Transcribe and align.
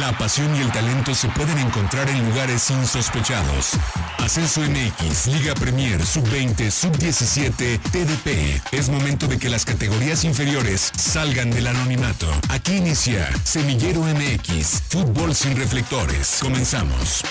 La 0.00 0.10
pasión 0.18 0.52
y 0.56 0.60
el 0.60 0.72
talento 0.72 1.14
se 1.14 1.28
pueden 1.28 1.56
encontrar 1.58 2.08
en 2.08 2.28
lugares 2.28 2.68
insospechados. 2.68 3.74
Ascenso 4.18 4.60
MX, 4.62 5.28
Liga 5.28 5.54
Premier, 5.54 6.04
Sub-20, 6.04 6.68
Sub-17, 6.68 7.78
TDP. 7.92 8.60
Es 8.72 8.88
momento 8.88 9.28
de 9.28 9.38
que 9.38 9.48
las 9.48 9.64
categorías 9.64 10.24
inferiores 10.24 10.90
salgan 10.96 11.52
del 11.52 11.68
anonimato. 11.68 12.26
Aquí 12.50 12.78
inicia 12.78 13.30
Semillero 13.44 14.00
MX, 14.00 14.82
Fútbol 14.88 15.32
sin 15.32 15.56
reflectores. 15.56 16.40
Comenzamos. 16.42 17.22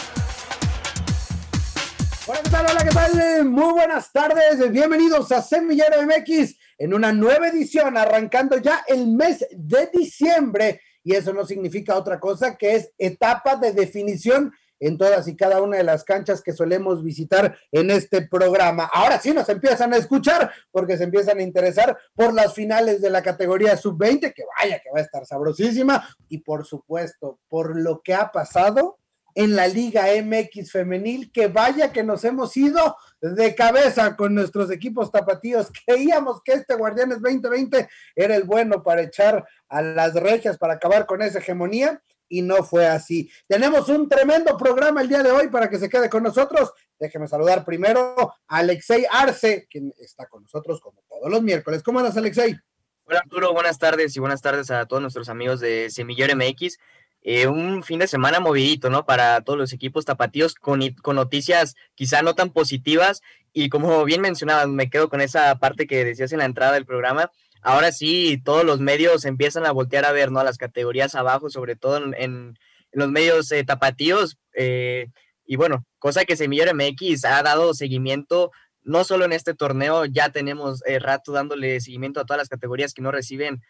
Hola, 2.25 2.39
¿qué 2.43 2.49
tal? 2.49 2.65
Hola, 2.71 2.83
¿qué 2.85 2.91
tal? 2.91 3.45
Muy 3.45 3.73
buenas 3.73 4.09
tardes. 4.13 4.71
Bienvenidos 4.71 5.33
a 5.33 5.41
Semillero 5.41 6.01
MX 6.03 6.55
en 6.77 6.93
una 6.93 7.11
nueva 7.11 7.49
edición, 7.49 7.97
arrancando 7.97 8.57
ya 8.57 8.85
el 8.87 9.07
mes 9.07 9.45
de 9.51 9.89
diciembre. 9.93 10.79
Y 11.03 11.15
eso 11.15 11.33
no 11.33 11.45
significa 11.45 11.95
otra 11.95 12.19
cosa 12.19 12.55
que 12.55 12.75
es 12.75 12.91
etapa 12.97 13.55
de 13.55 13.73
definición 13.73 14.53
en 14.79 14.97
todas 14.97 15.27
y 15.27 15.35
cada 15.35 15.61
una 15.61 15.77
de 15.77 15.83
las 15.83 16.03
canchas 16.03 16.41
que 16.41 16.51
solemos 16.51 17.03
visitar 17.03 17.57
en 17.71 17.89
este 17.89 18.27
programa. 18.27 18.89
Ahora 18.91 19.19
sí 19.19 19.31
nos 19.31 19.47
empiezan 19.47 19.93
a 19.93 19.97
escuchar 19.97 20.51
porque 20.71 20.97
se 20.97 21.05
empiezan 21.05 21.39
a 21.39 21.43
interesar 21.43 21.97
por 22.13 22.33
las 22.33 22.53
finales 22.53 23.01
de 23.01 23.09
la 23.09 23.21
categoría 23.21 23.77
sub-20, 23.77 24.33
que 24.33 24.43
vaya 24.57 24.79
que 24.79 24.91
va 24.91 24.99
a 24.99 25.03
estar 25.03 25.25
sabrosísima, 25.25 26.07
y 26.27 26.39
por 26.39 26.65
supuesto 26.65 27.39
por 27.47 27.79
lo 27.79 28.01
que 28.01 28.13
ha 28.13 28.31
pasado 28.31 28.97
en 29.35 29.55
la 29.55 29.67
Liga 29.67 30.05
MX 30.23 30.71
femenil, 30.71 31.31
que 31.31 31.47
vaya 31.47 31.91
que 31.91 32.03
nos 32.03 32.23
hemos 32.23 32.55
ido 32.57 32.95
de 33.21 33.55
cabeza 33.55 34.15
con 34.15 34.35
nuestros 34.35 34.71
equipos 34.71 35.11
tapatíos. 35.11 35.71
Creíamos 35.85 36.41
que 36.43 36.53
este 36.53 36.75
Guardianes 36.75 37.21
2020 37.21 37.87
era 38.15 38.35
el 38.35 38.43
bueno 38.43 38.83
para 38.83 39.01
echar 39.01 39.45
a 39.69 39.81
las 39.81 40.13
regias, 40.13 40.57
para 40.57 40.73
acabar 40.73 41.05
con 41.05 41.21
esa 41.21 41.39
hegemonía, 41.39 42.01
y 42.29 42.41
no 42.41 42.63
fue 42.63 42.87
así. 42.87 43.29
Tenemos 43.47 43.89
un 43.89 44.09
tremendo 44.09 44.57
programa 44.57 45.01
el 45.01 45.09
día 45.09 45.21
de 45.21 45.31
hoy 45.31 45.49
para 45.49 45.69
que 45.69 45.77
se 45.77 45.87
quede 45.87 46.09
con 46.09 46.23
nosotros. 46.23 46.73
Déjeme 46.99 47.27
saludar 47.27 47.63
primero 47.63 48.15
a 48.47 48.57
Alexei 48.57 49.05
Arce, 49.11 49.67
quien 49.69 49.93
está 49.99 50.25
con 50.25 50.41
nosotros 50.41 50.81
como 50.81 51.03
todos 51.07 51.29
los 51.29 51.43
miércoles. 51.43 51.83
¿Cómo 51.83 51.99
andas, 51.99 52.17
Alexei? 52.17 52.57
Hola 53.05 53.19
Arturo, 53.19 53.53
buenas 53.53 53.77
tardes 53.77 54.15
y 54.15 54.19
buenas 54.19 54.41
tardes 54.41 54.71
a 54.71 54.85
todos 54.85 55.01
nuestros 55.01 55.27
amigos 55.27 55.59
de 55.59 55.89
Semillero 55.89 56.35
MX. 56.35 56.77
Eh, 57.25 57.47
un 57.47 57.83
fin 57.83 57.99
de 57.99 58.07
semana 58.07 58.41
movidito, 58.41 58.89
¿no? 58.89 59.05
Para 59.05 59.39
todos 59.41 59.57
los 59.57 59.71
equipos 59.71 60.03
tapatíos 60.03 60.55
con, 60.55 60.81
con 61.01 61.15
noticias 61.15 61.75
quizá 61.95 62.21
no 62.21 62.35
tan 62.35 62.49
positivas 62.51 63.21
y 63.53 63.69
como 63.69 64.03
bien 64.03 64.19
mencionabas, 64.19 64.67
me 64.67 64.89
quedo 64.89 65.07
con 65.07 65.21
esa 65.21 65.57
parte 65.57 65.87
que 65.87 66.03
decías 66.03 66.33
en 66.33 66.39
la 66.39 66.45
entrada 66.45 66.73
del 66.73 66.85
programa. 66.85 67.31
Ahora 67.61 67.93
sí, 67.93 68.41
todos 68.43 68.65
los 68.65 68.81
medios 68.81 69.23
empiezan 69.23 69.65
a 69.65 69.71
voltear 69.71 70.03
a 70.03 70.11
ver, 70.11 70.31
¿no? 70.31 70.41
A 70.41 70.43
las 70.43 70.57
categorías 70.57 71.15
abajo, 71.15 71.49
sobre 71.49 71.77
todo 71.77 72.13
en, 72.13 72.59
los 72.91 73.09
medios 73.09 73.49
eh, 73.53 73.63
tapatíos. 73.63 74.37
Eh, 74.53 75.07
y 75.45 75.55
bueno, 75.55 75.85
cosa 75.99 76.25
que 76.25 76.35
Semillero 76.35 76.73
MX 76.75 77.23
ha 77.23 77.41
dado 77.41 77.73
seguimiento 77.73 78.51
no 78.81 79.05
solo 79.05 79.23
en 79.23 79.31
este 79.31 79.53
torneo, 79.53 80.03
ya 80.03 80.29
tenemos 80.29 80.83
rato 80.99 81.31
dándole 81.31 81.79
seguimiento 81.79 82.19
a 82.19 82.25
todas 82.25 82.39
las 82.39 82.49
categorías 82.49 82.93
que 82.93 83.01
no 83.01 83.11
reciben 83.11 83.61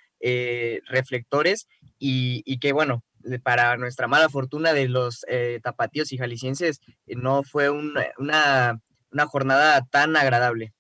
reflectores 0.88 1.68
y, 2.00 2.42
y, 2.46 2.58
que 2.58 2.74
bueno, 2.74 3.04
para 3.44 3.78
nuestra 3.78 4.08
mala 4.08 4.30
fortuna 4.30 4.74
de 4.74 4.88
los 4.88 5.26
eh, 5.28 5.60
tapatíos 5.64 6.12
y 6.12 6.18
jaliscienses, 6.18 6.82
eh, 7.08 7.16
no 7.16 7.44
fue 7.44 7.70
una, 7.70 8.82
una 9.12 9.26
jornada 9.26 9.86
tan 9.90 10.16
agradable. 10.16 10.74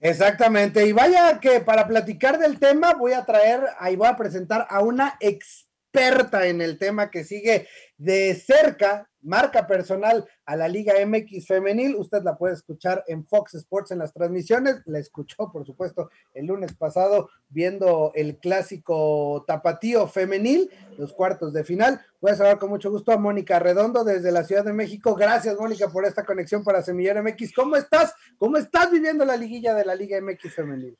Exactamente, 0.00 0.86
y 0.86 0.92
vaya 0.92 1.40
que 1.40 1.60
para 1.60 1.86
platicar 1.86 2.38
del 2.38 2.58
tema 2.58 2.94
voy 2.94 3.12
a 3.12 3.26
traer, 3.26 3.60
ahí 3.78 3.96
voy 3.96 4.08
a 4.08 4.16
presentar 4.16 4.66
a 4.70 4.80
una 4.80 5.18
experta 5.20 6.46
en 6.46 6.62
el 6.62 6.78
tema 6.78 7.10
que 7.10 7.24
sigue 7.24 7.68
de 7.98 8.34
cerca 8.34 9.10
marca 9.20 9.66
personal 9.66 10.26
a 10.46 10.56
la 10.56 10.68
Liga 10.68 10.94
MX 11.06 11.46
femenil. 11.46 11.96
Usted 11.96 12.22
la 12.22 12.36
puede 12.36 12.54
escuchar 12.54 13.04
en 13.06 13.24
Fox 13.26 13.54
Sports 13.54 13.90
en 13.90 13.98
las 13.98 14.12
transmisiones. 14.12 14.82
La 14.86 14.98
escuchó, 14.98 15.50
por 15.52 15.64
supuesto, 15.64 16.10
el 16.34 16.46
lunes 16.46 16.74
pasado 16.74 17.30
viendo 17.48 18.12
el 18.14 18.38
clásico 18.38 19.44
tapatío 19.46 20.06
femenil, 20.06 20.70
los 20.98 21.12
cuartos 21.12 21.52
de 21.52 21.64
final. 21.64 22.00
Voy 22.20 22.32
a 22.32 22.36
saludar 22.36 22.58
con 22.58 22.70
mucho 22.70 22.90
gusto 22.90 23.12
a 23.12 23.16
Mónica 23.16 23.58
Redondo 23.58 24.04
desde 24.04 24.30
la 24.30 24.44
Ciudad 24.44 24.64
de 24.64 24.72
México. 24.72 25.14
Gracias, 25.14 25.56
Mónica, 25.58 25.88
por 25.88 26.04
esta 26.04 26.24
conexión 26.24 26.62
para 26.62 26.82
Semillero 26.82 27.22
MX. 27.22 27.52
¿Cómo 27.54 27.76
estás? 27.76 28.14
¿Cómo 28.38 28.56
estás 28.56 28.90
viviendo 28.90 29.24
la 29.24 29.36
liguilla 29.36 29.74
de 29.74 29.84
la 29.84 29.94
Liga 29.94 30.20
MX 30.20 30.54
femenil? 30.54 30.98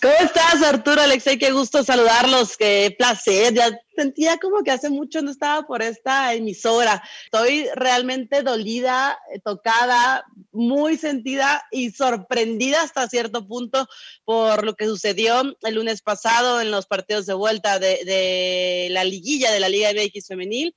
¿Cómo 0.00 0.14
estás, 0.20 0.62
Arturo, 0.62 1.02
Alexei? 1.02 1.38
Qué 1.38 1.50
gusto 1.50 1.84
saludarlos, 1.84 2.56
qué 2.56 2.94
placer. 2.96 3.52
Ya 3.52 3.78
sentía 3.94 4.38
como 4.38 4.62
que 4.62 4.70
hace 4.70 4.88
mucho 4.88 5.20
no 5.20 5.30
estaba 5.30 5.66
por 5.66 5.82
esta 5.82 6.32
emisora. 6.32 7.02
Estoy 7.24 7.68
realmente 7.74 8.42
dolida, 8.42 8.87
eh, 9.32 9.40
tocada, 9.40 10.24
muy 10.52 10.96
sentida 10.96 11.64
y 11.70 11.90
sorprendida 11.90 12.82
hasta 12.82 13.08
cierto 13.08 13.46
punto 13.46 13.86
por 14.24 14.64
lo 14.64 14.74
que 14.74 14.86
sucedió 14.86 15.42
el 15.60 15.74
lunes 15.74 16.02
pasado 16.02 16.60
en 16.60 16.70
los 16.70 16.86
partidos 16.86 17.26
de 17.26 17.34
vuelta 17.34 17.78
de, 17.78 18.04
de 18.04 18.88
la 18.90 19.04
liguilla 19.04 19.52
de 19.52 19.60
la 19.60 19.68
Liga 19.68 19.90
MX 19.92 20.26
femenil. 20.26 20.74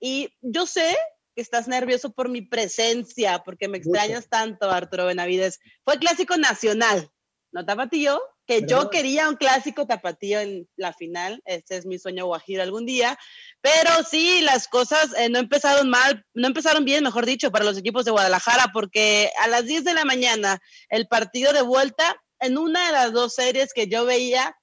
Y 0.00 0.30
yo 0.40 0.66
sé 0.66 0.96
que 1.34 1.42
estás 1.42 1.66
nervioso 1.68 2.12
por 2.12 2.28
mi 2.28 2.42
presencia, 2.42 3.42
porque 3.44 3.68
me 3.68 3.78
extrañas 3.78 4.28
tanto, 4.28 4.70
Arturo 4.70 5.06
Benavides. 5.06 5.60
Fue 5.84 5.98
clásico 5.98 6.36
nacional, 6.36 7.10
no 7.52 7.64
tapatío, 7.64 8.20
que 8.46 8.66
yo 8.66 8.90
quería 8.90 9.28
un 9.28 9.36
clásico 9.36 9.86
tapatío 9.86 10.40
en 10.40 10.68
la 10.76 10.92
final, 10.92 11.42
este 11.44 11.76
es 11.76 11.86
mi 11.86 11.98
sueño 11.98 12.26
guajiro 12.26 12.62
algún 12.62 12.84
día, 12.84 13.18
pero 13.60 13.90
sí, 14.08 14.40
las 14.42 14.68
cosas 14.68 15.14
eh, 15.16 15.28
no 15.28 15.38
empezaron 15.38 15.88
mal, 15.88 16.24
no 16.34 16.46
empezaron 16.46 16.84
bien, 16.84 17.04
mejor 17.04 17.24
dicho, 17.24 17.50
para 17.50 17.64
los 17.64 17.78
equipos 17.78 18.04
de 18.04 18.10
Guadalajara, 18.10 18.70
porque 18.72 19.30
a 19.42 19.48
las 19.48 19.64
10 19.64 19.84
de 19.84 19.94
la 19.94 20.04
mañana 20.04 20.60
el 20.88 21.06
partido 21.08 21.52
de 21.52 21.62
vuelta, 21.62 22.16
en 22.40 22.58
una 22.58 22.86
de 22.86 22.92
las 22.92 23.12
dos 23.12 23.34
series 23.34 23.72
que 23.72 23.88
yo 23.88 24.04
veía, 24.04 24.56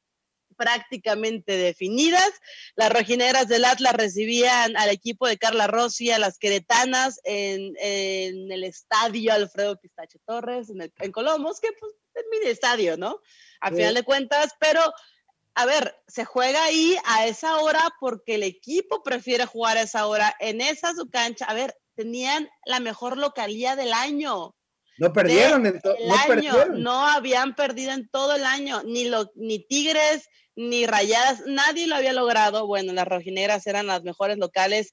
prácticamente 0.61 1.57
definidas. 1.57 2.29
Las 2.75 2.93
rojineras 2.93 3.47
del 3.47 3.65
Atlas 3.65 3.93
recibían 3.93 4.77
al 4.77 4.89
equipo 4.89 5.27
de 5.27 5.39
Carla 5.39 5.65
Rossi, 5.65 6.11
a 6.11 6.19
las 6.19 6.37
queretanas 6.37 7.19
en, 7.23 7.73
el 7.79 8.63
estadio 8.63 9.33
Alfredo 9.33 9.79
Pistache 9.79 10.19
Torres, 10.23 10.67
en, 10.69 11.11
Colomos, 11.11 11.59
que 11.59 11.69
pues 11.79 11.93
es 12.13 12.25
mi 12.29 12.47
estadio, 12.47 12.95
¿no? 12.95 13.21
A 13.59 13.71
final 13.71 13.95
de 13.95 14.03
cuentas, 14.03 14.51
pero 14.59 14.81
a 15.55 15.65
ver, 15.65 15.95
se 16.07 16.25
juega 16.25 16.63
ahí 16.63 16.95
a 17.05 17.25
esa 17.25 17.57
hora 17.57 17.81
porque 17.99 18.35
el 18.35 18.43
equipo 18.43 19.01
prefiere 19.01 19.47
jugar 19.47 19.77
a 19.77 19.81
esa 19.81 20.05
hora 20.05 20.35
en 20.39 20.61
esa 20.61 20.93
su 20.93 21.09
cancha. 21.09 21.45
A 21.45 21.55
ver, 21.55 21.75
tenían 21.95 22.47
la 22.65 22.79
mejor 22.79 23.17
localía 23.17 23.75
del 23.75 23.93
año. 23.93 24.55
No 25.01 25.11
perdieron 25.11 25.65
en 25.65 25.81
todo 25.81 25.95
no 26.05 26.15
año. 26.15 26.65
No 26.77 27.07
habían 27.07 27.55
perdido 27.55 27.91
en 27.91 28.07
todo 28.09 28.35
el 28.35 28.45
año, 28.45 28.83
ni, 28.83 29.05
lo, 29.05 29.31
ni 29.33 29.65
Tigres, 29.65 30.29
ni 30.55 30.85
Rayadas, 30.85 31.43
nadie 31.45 31.87
lo 31.87 31.95
había 31.95 32.13
logrado. 32.13 32.67
Bueno, 32.67 32.93
las 32.93 33.07
rojineras 33.07 33.67
eran 33.67 33.87
las 33.87 34.03
mejores 34.03 34.37
locales 34.37 34.91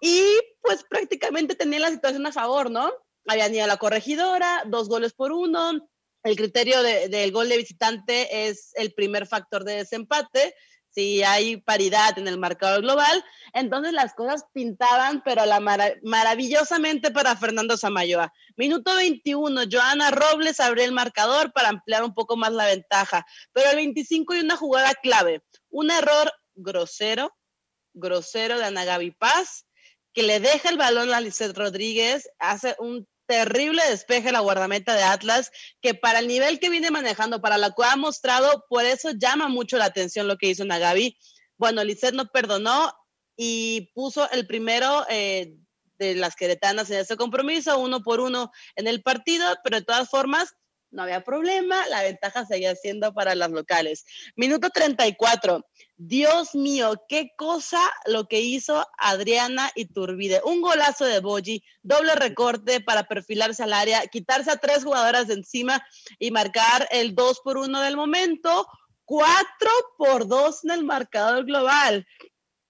y 0.00 0.22
pues 0.60 0.84
prácticamente 0.88 1.54
tenían 1.54 1.82
la 1.82 1.90
situación 1.90 2.26
a 2.26 2.32
favor, 2.32 2.70
¿no? 2.70 2.92
Habían 3.26 3.54
ido 3.54 3.64
a 3.64 3.68
la 3.68 3.76
corregidora, 3.76 4.62
dos 4.66 4.88
goles 4.88 5.12
por 5.14 5.32
uno. 5.32 5.88
El 6.22 6.36
criterio 6.36 6.82
del 6.82 7.32
gol 7.32 7.48
de 7.48 7.56
visitante 7.56 8.48
es 8.48 8.72
el 8.74 8.92
primer 8.94 9.26
factor 9.26 9.64
de 9.64 9.76
desempate 9.76 10.54
si 10.96 11.22
hay 11.22 11.58
paridad 11.58 12.18
en 12.18 12.26
el 12.26 12.38
marcador 12.38 12.80
global, 12.80 13.22
entonces 13.52 13.92
las 13.92 14.14
cosas 14.14 14.46
pintaban, 14.54 15.22
pero 15.22 15.44
la 15.44 15.60
maravillosamente 16.02 17.10
para 17.10 17.36
Fernando 17.36 17.76
Samayoa. 17.76 18.32
Minuto 18.56 18.94
21, 18.94 19.64
Joana 19.70 20.10
Robles 20.10 20.58
abrió 20.58 20.84
el 20.84 20.92
marcador 20.92 21.52
para 21.52 21.68
ampliar 21.68 22.02
un 22.02 22.14
poco 22.14 22.38
más 22.38 22.50
la 22.52 22.64
ventaja, 22.64 23.26
pero 23.52 23.68
el 23.68 23.76
25 23.76 24.32
hay 24.32 24.40
una 24.40 24.56
jugada 24.56 24.94
clave, 24.94 25.42
un 25.68 25.90
error 25.90 26.32
grosero, 26.54 27.30
grosero 27.92 28.58
de 28.58 28.64
Ana 28.64 28.86
Gaby 28.86 29.10
Paz, 29.10 29.66
que 30.14 30.22
le 30.22 30.40
deja 30.40 30.70
el 30.70 30.78
balón 30.78 31.12
a 31.12 31.20
Lizeth 31.20 31.58
Rodríguez, 31.58 32.26
hace 32.38 32.74
un 32.78 33.06
terrible 33.26 33.82
despeje 33.88 34.32
la 34.32 34.40
guardameta 34.40 34.94
de 34.94 35.02
Atlas, 35.02 35.50
que 35.80 35.94
para 35.94 36.20
el 36.20 36.28
nivel 36.28 36.58
que 36.58 36.70
viene 36.70 36.90
manejando, 36.90 37.40
para 37.40 37.58
lo 37.58 37.70
que 37.72 37.84
ha 37.84 37.96
mostrado, 37.96 38.64
por 38.68 38.84
eso 38.84 39.10
llama 39.12 39.48
mucho 39.48 39.76
la 39.76 39.86
atención 39.86 40.28
lo 40.28 40.36
que 40.36 40.48
hizo 40.48 40.64
Nagabi. 40.64 41.16
Bueno, 41.58 41.84
Lisset 41.84 42.14
no 42.14 42.26
perdonó 42.26 42.92
y 43.36 43.92
puso 43.94 44.30
el 44.30 44.46
primero 44.46 45.06
eh, 45.08 45.54
de 45.98 46.14
las 46.14 46.36
queretanas 46.36 46.90
en 46.90 46.98
ese 46.98 47.16
compromiso, 47.16 47.78
uno 47.78 48.02
por 48.02 48.20
uno 48.20 48.50
en 48.76 48.86
el 48.86 49.02
partido, 49.02 49.46
pero 49.64 49.78
de 49.78 49.84
todas 49.84 50.08
formas, 50.08 50.54
no 50.96 51.02
había 51.02 51.22
problema, 51.22 51.86
la 51.88 52.02
ventaja 52.02 52.46
seguía 52.46 52.74
siendo 52.74 53.12
para 53.12 53.34
las 53.34 53.50
locales. 53.50 54.06
Minuto 54.34 54.70
34. 54.70 55.64
Dios 55.98 56.54
mío, 56.54 57.02
qué 57.08 57.32
cosa 57.36 57.80
lo 58.06 58.26
que 58.26 58.40
hizo 58.40 58.86
Adriana 58.98 59.70
Iturbide. 59.74 60.40
Un 60.44 60.62
golazo 60.62 61.04
de 61.04 61.20
Boji, 61.20 61.62
doble 61.82 62.14
recorte 62.14 62.80
para 62.80 63.04
perfilarse 63.04 63.62
al 63.62 63.74
área, 63.74 64.06
quitarse 64.06 64.50
a 64.50 64.56
tres 64.56 64.84
jugadoras 64.84 65.28
de 65.28 65.34
encima 65.34 65.84
y 66.18 66.30
marcar 66.30 66.88
el 66.90 67.14
2 67.14 67.40
por 67.44 67.58
1 67.58 67.80
del 67.82 67.96
momento, 67.96 68.66
4 69.04 69.36
por 69.98 70.26
2 70.26 70.64
en 70.64 70.70
el 70.70 70.84
marcador 70.84 71.44
global. 71.44 72.06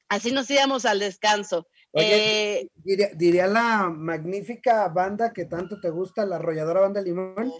Así 0.09 0.33
nos 0.33 0.51
íbamos 0.51 0.85
al 0.85 0.99
descanso. 0.99 1.69
Eh, 1.99 2.69
diría, 2.85 3.47
la 3.47 3.89
magnífica 3.89 4.89
banda 4.89 5.33
que 5.33 5.47
tanto 5.47 5.81
te 5.81 5.89
gusta, 5.89 6.27
la 6.27 6.37
arrolladora 6.37 6.81
banda 6.81 7.01
Limón. 7.01 7.53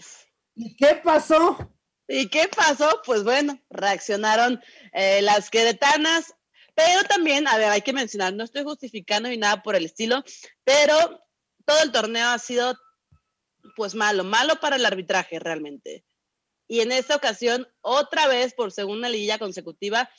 ¿Y 0.57 0.75
qué 0.75 0.95
pasó? 1.03 1.71
¿Y 2.07 2.29
qué 2.29 2.47
pasó? 2.47 3.01
Pues 3.05 3.23
bueno, 3.23 3.61
reaccionaron 3.69 4.59
eh, 4.91 5.21
las 5.21 5.51
queretanas, 5.51 6.33
pero 6.73 7.03
también, 7.03 7.47
a 7.47 7.57
ver, 7.57 7.69
hay 7.69 7.81
que 7.81 7.93
mencionar, 7.93 8.33
no 8.33 8.43
estoy 8.43 8.63
justificando 8.63 9.29
ni 9.29 9.37
nada 9.37 9.61
por 9.61 9.75
el 9.75 9.85
estilo, 9.85 10.23
pero 10.63 11.23
todo 11.63 11.83
el 11.83 11.91
torneo 11.91 12.29
ha 12.29 12.39
sido 12.39 12.75
pues 13.75 13.93
malo, 13.93 14.23
malo 14.23 14.59
para 14.59 14.77
el 14.77 14.85
arbitraje 14.85 15.37
realmente. 15.37 16.05
Y 16.67 16.79
en 16.79 16.91
esta 16.91 17.15
ocasión, 17.15 17.67
otra 17.81 18.27
vez 18.27 18.55
por 18.55 18.71
segunda 18.71 19.09
liguilla 19.09 19.37
consecutiva, 19.37 20.09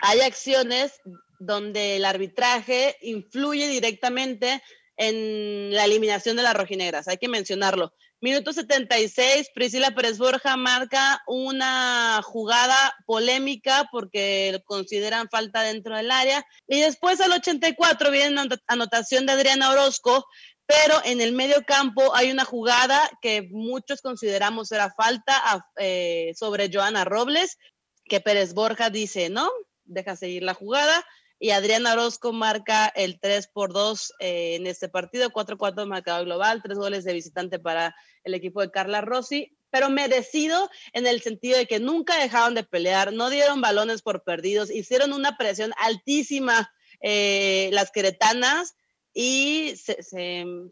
hay 0.00 0.20
acciones 0.20 1.00
donde 1.38 1.96
el 1.96 2.04
arbitraje 2.06 2.96
influye 3.02 3.68
directamente 3.68 4.62
en 5.00 5.72
la 5.72 5.86
eliminación 5.86 6.36
de 6.36 6.42
las 6.42 6.54
rojinegras, 6.54 7.08
hay 7.08 7.16
que 7.16 7.26
mencionarlo. 7.26 7.94
Minuto 8.20 8.52
76, 8.52 9.48
Priscila 9.54 9.92
Pérez 9.92 10.18
Borja 10.18 10.58
marca 10.58 11.22
una 11.26 12.20
jugada 12.22 12.94
polémica 13.06 13.88
porque 13.90 14.60
consideran 14.66 15.30
falta 15.30 15.62
dentro 15.62 15.96
del 15.96 16.10
área. 16.10 16.44
Y 16.68 16.80
después 16.80 17.18
al 17.22 17.32
84 17.32 18.10
viene 18.10 18.42
una 18.42 18.46
anotación 18.66 19.24
de 19.24 19.32
Adriana 19.32 19.70
Orozco, 19.70 20.26
pero 20.66 20.96
en 21.06 21.22
el 21.22 21.32
medio 21.32 21.64
campo 21.66 22.14
hay 22.14 22.30
una 22.30 22.44
jugada 22.44 23.10
que 23.22 23.48
muchos 23.50 24.02
consideramos 24.02 24.70
era 24.70 24.92
falta 24.94 25.64
eh, 25.78 26.34
sobre 26.36 26.68
Joana 26.70 27.06
Robles, 27.06 27.56
que 28.04 28.20
Pérez 28.20 28.52
Borja 28.52 28.90
dice, 28.90 29.30
no, 29.30 29.50
deja 29.84 30.14
seguir 30.14 30.42
la 30.42 30.52
jugada 30.52 31.06
y 31.42 31.50
Adriana 31.50 31.94
Orozco 31.94 32.34
marca 32.34 32.86
el 32.94 33.18
3 33.18 33.48
por 33.48 33.72
2 33.72 34.12
eh, 34.20 34.56
en 34.56 34.66
este 34.66 34.90
partido, 34.90 35.30
4-4 35.30 35.86
marcado 35.86 36.22
global, 36.26 36.60
tres 36.62 36.76
goles 36.76 37.02
de 37.04 37.14
visitante 37.14 37.58
para 37.58 37.96
el 38.24 38.34
equipo 38.34 38.60
de 38.60 38.70
Carla 38.70 39.00
Rossi, 39.00 39.56
pero 39.70 39.88
merecido 39.88 40.68
en 40.92 41.06
el 41.06 41.22
sentido 41.22 41.56
de 41.56 41.66
que 41.66 41.80
nunca 41.80 42.18
dejaron 42.18 42.54
de 42.54 42.62
pelear, 42.62 43.14
no 43.14 43.30
dieron 43.30 43.62
balones 43.62 44.02
por 44.02 44.22
perdidos, 44.22 44.70
hicieron 44.70 45.14
una 45.14 45.38
presión 45.38 45.72
altísima 45.78 46.70
eh, 47.00 47.70
las 47.72 47.90
queretanas 47.90 48.74
y 49.14 49.74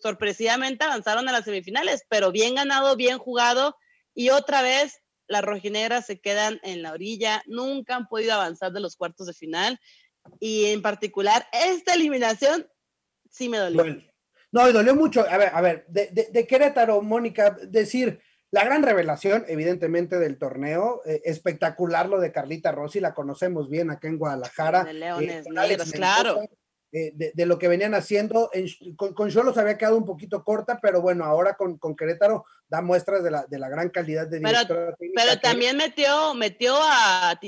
sorpresivamente 0.03 0.85
avanzaron 0.85 1.31
a 1.31 1.33
las 1.33 1.47
semifinales, 1.47 2.05
pero 2.11 2.31
bien 2.31 2.57
ganado, 2.57 2.95
bien 2.95 3.17
jugado 3.17 3.75
y 4.15 4.29
otra 4.29 4.61
vez 4.61 5.01
las 5.29 5.43
rojinegras 5.43 6.05
se 6.05 6.21
quedan 6.21 6.61
en 6.63 6.83
la 6.83 6.93
orilla, 6.93 7.43
nunca 7.47 7.97
han 7.97 8.07
podido 8.07 8.35
avanzar 8.35 8.73
de 8.73 8.81
los 8.81 8.97
cuartos 8.97 9.27
de 9.27 9.33
final 9.33 9.81
y 10.41 10.67
en 10.67 10.83
particular 10.83 11.47
esta 11.53 11.95
eliminación 11.95 12.67
sí 13.31 13.49
me 13.49 13.59
dolió. 13.59 13.85
no, 14.53 14.69
y 14.69 14.73
dolió 14.73 14.95
mucho. 14.95 15.25
A 15.29 15.37
ver, 15.37 15.51
a 15.53 15.61
ver, 15.61 15.87
de, 15.89 16.47
Querétaro, 16.49 17.03
Mónica, 17.03 17.57
decir, 17.69 18.21
la 18.51 18.65
gran 18.65 18.83
revelación, 18.83 19.45
evidentemente, 19.49 20.19
del 20.19 20.39
torneo, 20.39 21.03
eh, 21.05 21.21
espectacular 21.25 22.09
lo 22.09 22.19
de 22.19 22.33
Carlita 22.33 22.73
Rossi, 22.73 23.01
la 23.01 23.15
conocemos 23.15 23.69
bien 23.69 23.91
acá 23.91 24.09
en 24.09 24.19
Guadalajara. 24.19 24.85
De 24.85 24.95
Leones 24.95 25.47
eh, 25.47 25.77
claro. 25.93 26.41
Eh, 26.91 27.13
de, 27.15 27.47
lo 27.47 27.59
que 27.59 27.69
venían 27.69 27.95
haciendo. 27.95 28.51
con, 28.97 29.13
con 29.13 29.31
Cholos 29.31 29.59
había 29.59 29.77
quedado 29.77 29.99
un 29.99 30.07
poquito 30.07 30.43
corta, 30.43 30.79
pero 30.81 31.03
bueno, 31.03 31.27
ahora 31.27 31.55
con, 31.55 31.77
con 31.77 31.95
Querétaro 31.95 32.47
da 32.67 32.81
muestras 32.81 33.23
de 33.23 33.31
la, 33.31 33.45
de 33.47 33.59
la 33.59 33.69
gran 33.69 33.91
calidad 33.91 34.27
de 34.27 34.41
Pero, 34.41 34.95
pero 35.15 35.41
también 35.41 35.77
metió, 35.77 36.33
metió 36.35 36.79
a, 36.81 37.39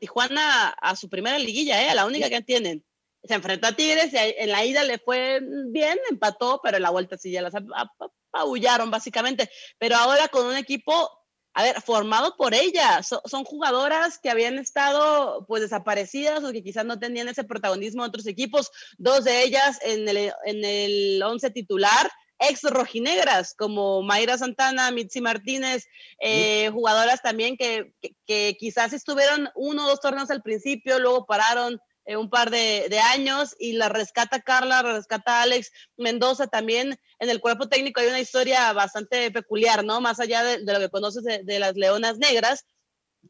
Tijuana 0.00 0.70
a 0.70 0.96
su 0.96 1.08
primera 1.08 1.38
liguilla, 1.38 1.80
¿eh? 1.84 1.90
a 1.90 1.94
la 1.94 2.06
única 2.06 2.28
que 2.28 2.42
tienen. 2.42 2.84
Se 3.22 3.34
enfrentó 3.34 3.68
a 3.68 3.76
Tigres 3.76 4.12
y 4.12 4.16
en 4.16 4.50
la 4.50 4.64
ida 4.64 4.82
le 4.82 4.98
fue 4.98 5.40
bien, 5.68 5.98
empató, 6.10 6.60
pero 6.62 6.78
en 6.78 6.82
la 6.82 6.90
vuelta 6.90 7.16
sí 7.16 7.30
ya 7.30 7.42
las 7.42 7.52
apabullaron 7.54 8.90
básicamente. 8.90 9.48
Pero 9.78 9.96
ahora 9.96 10.26
con 10.28 10.46
un 10.46 10.56
equipo 10.56 11.08
a 11.52 11.62
ver, 11.62 11.80
formado 11.80 12.36
por 12.36 12.54
ella. 12.54 13.02
son 13.02 13.44
jugadoras 13.44 14.18
que 14.18 14.30
habían 14.30 14.58
estado 14.58 15.44
pues 15.46 15.62
desaparecidas 15.62 16.44
o 16.44 16.52
que 16.52 16.62
quizás 16.62 16.84
no 16.84 16.98
tenían 16.98 17.28
ese 17.28 17.44
protagonismo 17.44 18.02
en 18.02 18.08
otros 18.08 18.26
equipos. 18.26 18.70
Dos 18.98 19.24
de 19.24 19.42
ellas 19.42 19.78
en 19.82 20.08
el, 20.08 20.32
en 20.44 20.64
el 20.64 21.22
once 21.22 21.50
titular, 21.50 22.10
ex 22.38 22.62
rojinegras, 22.62 23.54
como 23.54 24.02
Mayra 24.02 24.38
Santana, 24.38 24.90
Mitzi 24.90 25.20
Martínez, 25.20 25.86
eh, 26.20 26.70
jugadoras 26.72 27.20
también 27.20 27.56
que, 27.56 27.92
que, 28.26 28.56
quizás 28.58 28.92
estuvieron 28.92 29.50
uno 29.54 29.84
o 29.84 29.88
dos 29.88 30.00
torneos 30.00 30.30
al 30.30 30.42
principio, 30.42 30.98
luego 30.98 31.26
pararon 31.26 31.80
eh, 32.10 32.16
un 32.16 32.28
par 32.28 32.50
de, 32.50 32.98
años 32.98 33.54
y 33.60 33.74
la 33.74 33.88
rescata 33.88 34.40
Carla, 34.40 34.82
la 34.82 34.94
rescata 34.94 35.42
Alex 35.42 35.70
Mendoza 35.96 36.48
también. 36.48 36.98
En 37.20 37.30
el 37.30 37.40
cuerpo 37.40 37.68
técnico 37.68 38.00
hay 38.00 38.08
una 38.08 38.18
historia 38.18 38.72
bastante 38.72 39.30
peculiar, 39.30 39.84
¿no? 39.84 40.00
Más 40.00 40.18
allá 40.18 40.42
de, 40.42 40.58
lo 40.58 40.80
que 40.80 40.88
conoces 40.88 41.22
de, 41.22 41.58
las 41.60 41.76
Leonas 41.76 42.18
Negras, 42.18 42.66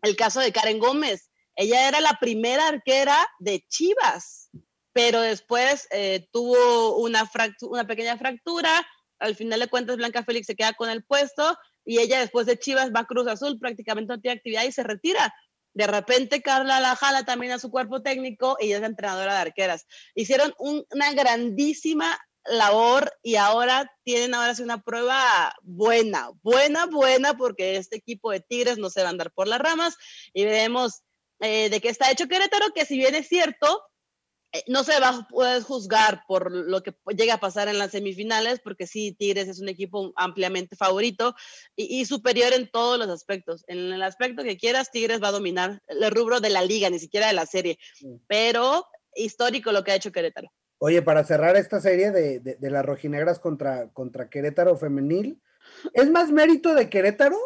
el 0.00 0.16
caso 0.16 0.40
de 0.40 0.50
Karen 0.50 0.78
Gómez. 0.78 1.30
Ella 1.56 1.88
era 1.88 2.00
la 2.00 2.16
primera 2.18 2.68
arquera 2.68 3.18
de 3.38 3.62
Chivas, 3.68 4.48
pero 4.94 5.20
después 5.20 5.86
eh, 5.90 6.26
tuvo 6.32 6.96
una, 6.96 7.30
una 7.60 7.86
pequeña 7.86 8.16
fractura. 8.16 8.70
Al 9.18 9.36
final 9.36 9.60
de 9.60 9.68
cuentas, 9.68 9.98
Blanca 9.98 10.24
Félix 10.24 10.46
se 10.46 10.56
queda 10.56 10.72
con 10.72 10.88
el 10.88 11.04
puesto 11.04 11.54
y 11.84 11.98
ella 11.98 12.20
después 12.20 12.46
de 12.46 12.58
Chivas 12.58 12.92
va 12.96 13.00
a 13.00 13.06
Cruz 13.06 13.26
Azul, 13.26 13.58
prácticamente 13.58 14.10
no 14.10 14.20
tiene 14.22 14.38
actividad 14.38 14.64
y 14.64 14.72
se 14.72 14.84
retira. 14.84 15.34
De 15.72 15.86
repente 15.86 16.42
Carla 16.42 16.80
la 16.80 16.96
jala 16.96 17.24
también 17.24 17.52
a 17.52 17.58
su 17.58 17.70
cuerpo 17.70 18.02
técnico 18.02 18.56
y 18.60 18.72
es 18.72 18.82
entrenadora 18.82 19.34
de 19.34 19.40
arqueras. 19.40 19.86
Hicieron 20.14 20.54
una 20.58 21.12
grandísima 21.12 22.18
labor 22.44 23.12
y 23.22 23.36
ahora 23.36 23.90
tienen 24.04 24.34
ahora 24.34 24.54
sí 24.54 24.62
una 24.62 24.82
prueba 24.82 25.54
buena, 25.62 26.30
buena, 26.42 26.86
buena, 26.86 27.36
porque 27.36 27.76
este 27.76 27.96
equipo 27.96 28.30
de 28.30 28.40
Tigres 28.40 28.78
no 28.78 28.90
se 28.90 29.02
va 29.02 29.08
a 29.08 29.10
andar 29.10 29.30
por 29.32 29.46
las 29.46 29.60
ramas 29.60 29.96
y 30.32 30.44
veremos 30.44 31.02
eh, 31.40 31.70
de 31.70 31.80
qué 31.80 31.88
está 31.88 32.10
hecho 32.10 32.28
Querétaro, 32.28 32.72
que 32.74 32.84
si 32.84 32.96
bien 32.96 33.14
es 33.14 33.28
cierto, 33.28 33.82
no 34.66 34.82
se 34.82 34.98
va 34.98 35.10
a 35.10 35.28
poder 35.28 35.62
juzgar 35.62 36.22
por 36.26 36.50
lo 36.50 36.82
que 36.82 36.94
llega 37.16 37.34
a 37.34 37.40
pasar 37.40 37.68
en 37.68 37.78
las 37.78 37.92
semifinales, 37.92 38.60
porque 38.60 38.86
sí, 38.86 39.12
Tigres 39.12 39.48
es 39.48 39.60
un 39.60 39.68
equipo 39.68 40.12
ampliamente 40.16 40.76
favorito 40.76 41.34
y, 41.76 42.04
superior 42.04 42.52
en 42.52 42.68
todos 42.70 42.98
los 42.98 43.08
aspectos. 43.08 43.64
En 43.68 43.92
el 43.92 44.02
aspecto 44.02 44.42
que 44.42 44.56
quieras, 44.56 44.90
Tigres 44.90 45.22
va 45.22 45.28
a 45.28 45.32
dominar 45.32 45.80
el 45.88 46.10
rubro 46.10 46.40
de 46.40 46.50
la 46.50 46.62
liga, 46.62 46.90
ni 46.90 46.98
siquiera 46.98 47.28
de 47.28 47.32
la 47.32 47.46
serie. 47.46 47.78
Pero 48.26 48.86
histórico 49.14 49.72
lo 49.72 49.84
que 49.84 49.92
ha 49.92 49.96
hecho 49.96 50.12
Querétaro. 50.12 50.50
Oye, 50.78 51.02
para 51.02 51.24
cerrar 51.24 51.56
esta 51.56 51.80
serie 51.80 52.10
de, 52.10 52.56
las 52.60 52.84
rojinegras 52.84 53.38
contra, 53.38 53.90
contra 53.90 54.30
Querétaro 54.30 54.76
femenil, 54.76 55.42
¿es 55.92 56.10
más 56.10 56.32
mérito 56.32 56.74
de 56.74 56.88
Querétaro 56.88 57.38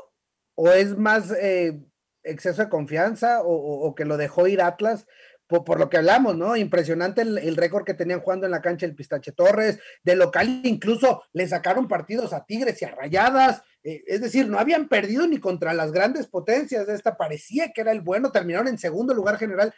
o 0.54 0.70
es 0.70 0.96
más 0.96 1.32
eh, 1.32 1.82
exceso 2.22 2.62
de 2.62 2.68
confianza 2.68 3.40
o, 3.42 3.92
que 3.94 4.04
lo 4.04 4.16
dejó 4.16 4.46
ir 4.46 4.62
Atlas? 4.62 5.06
Por, 5.46 5.78
lo 5.78 5.88
que 5.90 5.98
hablamos, 5.98 6.36
¿no? 6.36 6.56
Impresionante 6.56 7.22
el, 7.22 7.56
récord 7.56 7.84
que 7.84 7.94
tenían 7.94 8.20
jugando 8.20 8.46
en 8.46 8.52
la 8.52 8.62
cancha 8.62 8.86
el 8.86 8.94
Pistache 8.94 9.32
Torres, 9.32 9.78
de 10.02 10.16
local 10.16 10.60
incluso 10.64 11.22
le 11.32 11.46
sacaron 11.46 11.88
partidos 11.88 12.32
a 12.32 12.44
Tigres 12.44 12.80
y 12.80 12.84
a 12.84 12.90
Rayadas, 12.90 13.62
eh, 13.82 14.02
es 14.06 14.20
decir, 14.20 14.48
no 14.48 14.58
habían 14.58 14.88
perdido 14.88 15.26
ni 15.26 15.38
contra 15.38 15.74
las 15.74 15.92
grandes 15.92 16.26
potencias 16.26 16.86
de 16.86 16.94
esta, 16.94 17.16
parecía 17.16 17.72
que 17.72 17.82
era 17.82 17.92
el 17.92 18.00
bueno, 18.00 18.32
terminaron 18.32 18.68
en 18.68 18.78
segundo 18.78 19.14
lugar 19.14 19.38
general. 19.38 19.74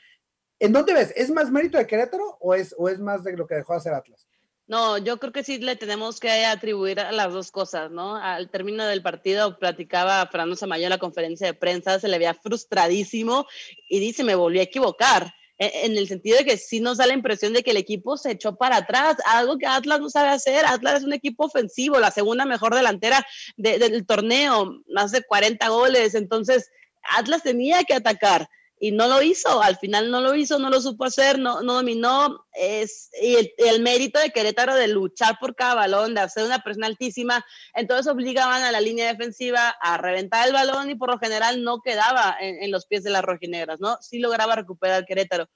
¿En 0.58 0.72
dónde 0.72 0.94
ves? 0.94 1.12
¿Es 1.16 1.30
más 1.30 1.50
mérito 1.50 1.76
de 1.78 1.86
Querétaro 1.86 2.38
o 2.40 2.54
es, 2.54 2.74
o 2.78 2.88
es 2.88 2.98
más 2.98 3.24
de 3.24 3.36
lo 3.36 3.46
que 3.46 3.56
dejó 3.56 3.74
hacer 3.74 3.92
Atlas? 3.92 4.26
No, 4.68 4.98
yo 4.98 5.18
creo 5.18 5.32
que 5.32 5.44
sí 5.44 5.58
le 5.58 5.76
tenemos 5.76 6.18
que 6.18 6.44
atribuir 6.44 6.98
a 6.98 7.12
las 7.12 7.32
dos 7.32 7.52
cosas, 7.52 7.90
¿no? 7.92 8.16
Al 8.16 8.50
término 8.50 8.84
del 8.84 9.00
partido 9.00 9.58
platicaba 9.58 10.26
Fernando 10.26 10.56
Samayo 10.56 10.84
en 10.84 10.90
la 10.90 10.98
conferencia 10.98 11.46
de 11.46 11.54
prensa, 11.54 12.00
se 12.00 12.08
le 12.08 12.18
veía 12.18 12.34
frustradísimo 12.34 13.46
y 13.88 14.00
dice, 14.00 14.24
me 14.24 14.34
volví 14.34 14.58
a 14.58 14.62
equivocar 14.62 15.32
en 15.58 15.96
el 15.96 16.06
sentido 16.06 16.36
de 16.38 16.44
que 16.44 16.56
sí 16.56 16.80
nos 16.80 16.98
da 16.98 17.06
la 17.06 17.14
impresión 17.14 17.52
de 17.52 17.62
que 17.62 17.70
el 17.70 17.76
equipo 17.78 18.16
se 18.16 18.32
echó 18.32 18.56
para 18.56 18.76
atrás, 18.76 19.16
algo 19.24 19.56
que 19.56 19.66
Atlas 19.66 20.00
no 20.00 20.10
sabe 20.10 20.28
hacer. 20.28 20.66
Atlas 20.66 20.98
es 20.98 21.04
un 21.04 21.12
equipo 21.12 21.44
ofensivo, 21.44 21.98
la 21.98 22.10
segunda 22.10 22.44
mejor 22.44 22.74
delantera 22.74 23.26
del 23.56 24.04
torneo, 24.06 24.82
más 24.88 25.12
de 25.12 25.22
40 25.22 25.68
goles. 25.68 26.14
Entonces, 26.14 26.70
Atlas 27.16 27.42
tenía 27.42 27.84
que 27.84 27.94
atacar 27.94 28.48
y 28.78 28.92
no 28.92 29.08
lo 29.08 29.22
hizo, 29.22 29.62
al 29.62 29.76
final 29.76 30.10
no 30.10 30.20
lo 30.20 30.34
hizo, 30.34 30.58
no 30.58 30.68
lo 30.68 30.80
supo 30.80 31.04
hacer, 31.04 31.38
no, 31.38 31.62
no 31.62 31.74
dominó, 31.74 32.46
es, 32.52 33.08
y 33.22 33.36
el, 33.58 33.80
mérito 33.80 34.18
de 34.20 34.30
Querétaro 34.30 34.74
de 34.74 34.88
luchar 34.88 35.38
por 35.40 35.54
cada 35.54 35.74
balón, 35.74 36.14
de 36.14 36.20
hacer 36.20 36.44
una 36.44 36.62
presión 36.62 36.84
altísima, 36.84 37.44
entonces 37.74 38.12
obligaban 38.12 38.62
a 38.62 38.72
la 38.72 38.80
línea 38.80 39.06
defensiva 39.10 39.70
a 39.80 39.96
reventar 39.96 40.46
el 40.46 40.52
balón 40.52 40.90
y 40.90 40.94
por 40.94 41.10
lo 41.10 41.18
general 41.18 41.62
no 41.62 41.80
quedaba 41.80 42.36
en, 42.38 42.70
los 42.70 42.86
pies 42.86 43.02
de 43.02 43.10
las 43.10 43.22
rojinegras, 43.22 43.80
¿no? 43.80 43.96
Sí 44.02 44.18
lograba 44.18 44.56
recuperar 44.56 45.06
Querétaro. 45.06 45.48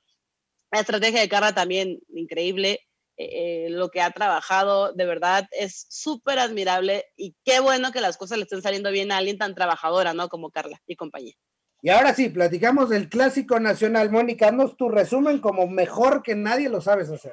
La 0.70 0.80
estrategia 0.80 1.20
de 1.20 1.28
Carla 1.28 1.54
también 1.54 2.00
increíble, 2.08 2.86
eh, 3.18 3.66
eh, 3.66 3.70
lo 3.70 3.90
que 3.90 4.00
ha 4.00 4.12
trabajado, 4.12 4.92
de 4.94 5.04
verdad, 5.04 5.46
es 5.50 5.86
súper 5.90 6.38
admirable 6.38 7.04
y 7.16 7.34
qué 7.44 7.60
bueno 7.60 7.92
que 7.92 8.00
las 8.00 8.16
cosas 8.16 8.38
le 8.38 8.44
estén 8.44 8.62
saliendo 8.62 8.90
bien 8.90 9.12
a 9.12 9.18
alguien 9.18 9.36
tan 9.36 9.54
trabajadora, 9.54 10.14
¿no? 10.14 10.28
Como 10.28 10.50
Carla 10.50 10.80
y 10.86 10.96
compañía. 10.96 11.34
Y 11.82 11.90
ahora 11.90 12.14
sí, 12.14 12.28
platicamos 12.28 12.90
del 12.90 13.08
clásico 13.08 13.58
nacional. 13.58 14.10
Mónica, 14.10 14.46
danos 14.46 14.76
tu 14.76 14.88
resumen 14.88 15.40
como 15.40 15.66
mejor 15.66 16.22
que 16.22 16.34
nadie 16.34 16.68
lo 16.68 16.80
sabes 16.80 17.10
hacer. 17.10 17.32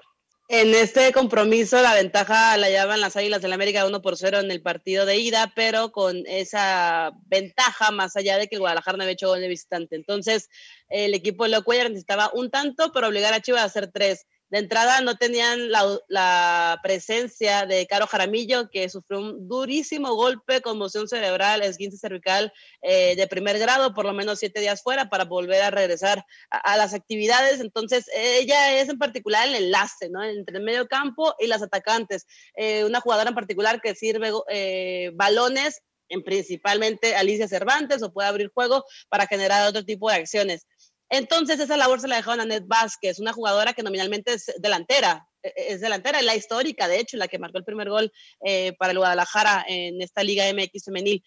En 0.49 0.73
este 0.73 1.11
compromiso 1.11 1.81
la 1.81 1.93
ventaja 1.93 2.55
la 2.55 2.69
llevan 2.69 3.01
las 3.01 3.17
Águilas 3.17 3.41
del 3.41 3.51
América 3.51 3.85
1 3.85 4.01
por 4.01 4.15
0 4.15 4.39
en 4.39 4.49
el 4.49 4.61
partido 4.61 5.05
de 5.05 5.17
ida, 5.17 5.51
pero 5.53 5.91
con 5.91 6.23
esa 6.25 7.11
ventaja 7.25 7.91
más 7.91 8.15
allá 8.15 8.37
de 8.37 8.47
que 8.47 8.57
Guadalajara 8.57 8.95
no 8.95 9.03
había 9.03 9.11
hecho 9.11 9.27
gol 9.27 9.41
de 9.41 9.49
visitante. 9.49 9.97
Entonces 9.97 10.47
el 10.87 11.13
equipo 11.13 11.43
de 11.43 11.49
Locuellar 11.49 11.89
necesitaba 11.89 12.31
un 12.33 12.49
tanto, 12.49 12.93
pero 12.93 13.07
obligar 13.07 13.33
a 13.33 13.41
Chivas 13.41 13.63
a 13.63 13.65
hacer 13.65 13.91
tres 13.91 14.25
de 14.49 14.59
entrada 14.59 15.01
no 15.01 15.17
tenían 15.17 15.71
la, 15.71 16.79
presencia 16.81 17.65
de 17.65 17.85
Caro 17.87 18.07
Jaramillo, 18.07 18.69
que 18.69 18.87
sufrió 18.89 19.19
un 19.19 19.47
durísimo 19.47 20.13
golpe, 20.15 20.61
conmoción 20.61 21.07
cerebral, 21.07 21.61
esguince 21.61 21.97
cervical 21.97 22.53
eh, 22.81 23.15
de 23.15 23.27
primer 23.27 23.59
grado, 23.59 23.93
por 23.93 24.05
lo 24.05 24.13
menos 24.13 24.39
siete 24.39 24.61
días 24.61 24.81
fuera, 24.81 25.09
para 25.09 25.25
volver 25.25 25.61
a 25.63 25.71
regresar 25.71 26.25
a, 26.49 26.77
las 26.77 26.93
actividades. 26.93 27.59
Entonces, 27.59 28.05
ella 28.13 28.79
es 28.79 28.89
en 28.89 28.97
particular 28.97 29.47
el 29.47 29.55
enlace, 29.55 30.09
¿no? 30.09 30.23
Entre 30.23 30.57
el 30.57 30.63
medio 30.63 30.87
campo 30.87 31.35
y 31.39 31.47
las 31.47 31.61
atacantes. 31.61 32.25
Eh, 32.55 32.85
una 32.85 33.01
jugadora 33.01 33.29
en 33.29 33.35
particular 33.35 33.81
que 33.81 33.95
sirve 33.95 34.31
eh, 34.49 35.11
balones 35.15 35.81
en 36.09 36.23
principalmente 36.23 37.15
Alicia 37.15 37.47
Cervantes 37.47 38.01
o 38.01 38.13
puede 38.13 38.29
abrir 38.29 38.49
juego 38.53 38.85
para 39.09 39.27
generar 39.27 39.67
otro 39.67 39.83
tipo 39.83 40.09
de 40.09 40.15
acciones. 40.15 40.65
Entonces 41.09 41.59
esa 41.59 41.77
labor 41.77 42.01
se 42.01 42.07
la 42.07 42.17
dejaron 42.17 42.41
a 42.41 42.45
Ned 42.45 42.63
Vázquez, 42.65 43.19
una 43.19 43.33
jugadora 43.33 43.73
que 43.73 43.83
nominalmente 43.83 44.33
es 44.33 44.51
delantera, 44.59 45.27
e, 45.41 45.47
e, 45.49 45.73
es 45.73 45.81
delantera, 45.81 46.19
es 46.19 46.25
la 46.25 46.35
histórica, 46.35 46.87
de 46.87 46.99
hecho, 46.99 47.17
la 47.17 47.27
que 47.27 47.39
marcó 47.39 47.57
el 47.57 47.63
primer 47.63 47.89
gol 47.89 48.11
eh, 48.45 48.73
para 48.77 48.91
el 48.91 48.97
Guadalajara 48.97 49.65
en 49.67 50.01
esta 50.01 50.23
Liga 50.23 50.45
MX 50.51 50.85
femenil. 50.85 51.23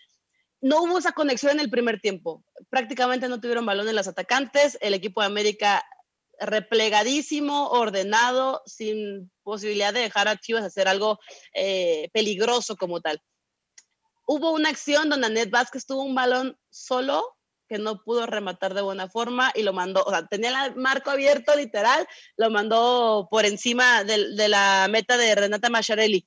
No 0.60 0.82
hubo 0.82 0.98
esa 0.98 1.12
conexión 1.12 1.52
en 1.52 1.60
el 1.60 1.70
primer 1.70 2.00
tiempo, 2.00 2.44
prácticamente 2.68 3.28
no 3.28 3.40
tuvieron 3.40 3.64
balón 3.64 3.88
en 3.88 3.94
las 3.94 4.08
atacantes, 4.08 4.76
el 4.82 4.92
equipo 4.92 5.22
de 5.22 5.26
América 5.28 5.84
replegadísimo, 6.38 7.68
ordenado, 7.68 8.62
sin 8.66 9.30
posibilidad 9.42 9.92
de 9.92 10.00
dejar 10.00 10.28
a 10.28 10.36
Chivas 10.36 10.64
hacer 10.64 10.88
algo 10.88 11.18
eh, 11.54 12.08
peligroso 12.12 12.76
como 12.76 13.00
tal. 13.00 13.22
Hubo 14.26 14.52
una 14.52 14.68
acción 14.68 15.08
donde 15.08 15.30
Ned 15.30 15.50
Vázquez 15.50 15.86
tuvo 15.86 16.02
un 16.02 16.14
balón 16.14 16.56
solo 16.70 17.36
que 17.70 17.78
no 17.78 18.02
pudo 18.02 18.26
rematar 18.26 18.74
de 18.74 18.82
buena 18.82 19.08
forma 19.08 19.52
y 19.54 19.62
lo 19.62 19.72
mandó, 19.72 20.02
o 20.02 20.10
sea, 20.10 20.26
tenía 20.26 20.66
el 20.66 20.74
marco 20.74 21.10
abierto 21.10 21.54
literal, 21.54 22.04
lo 22.36 22.50
mandó 22.50 23.28
por 23.30 23.46
encima 23.46 24.02
de, 24.02 24.48
la 24.48 24.88
meta 24.90 25.16
de 25.16 25.36
Renata 25.36 25.70
Macharelli. 25.70 26.26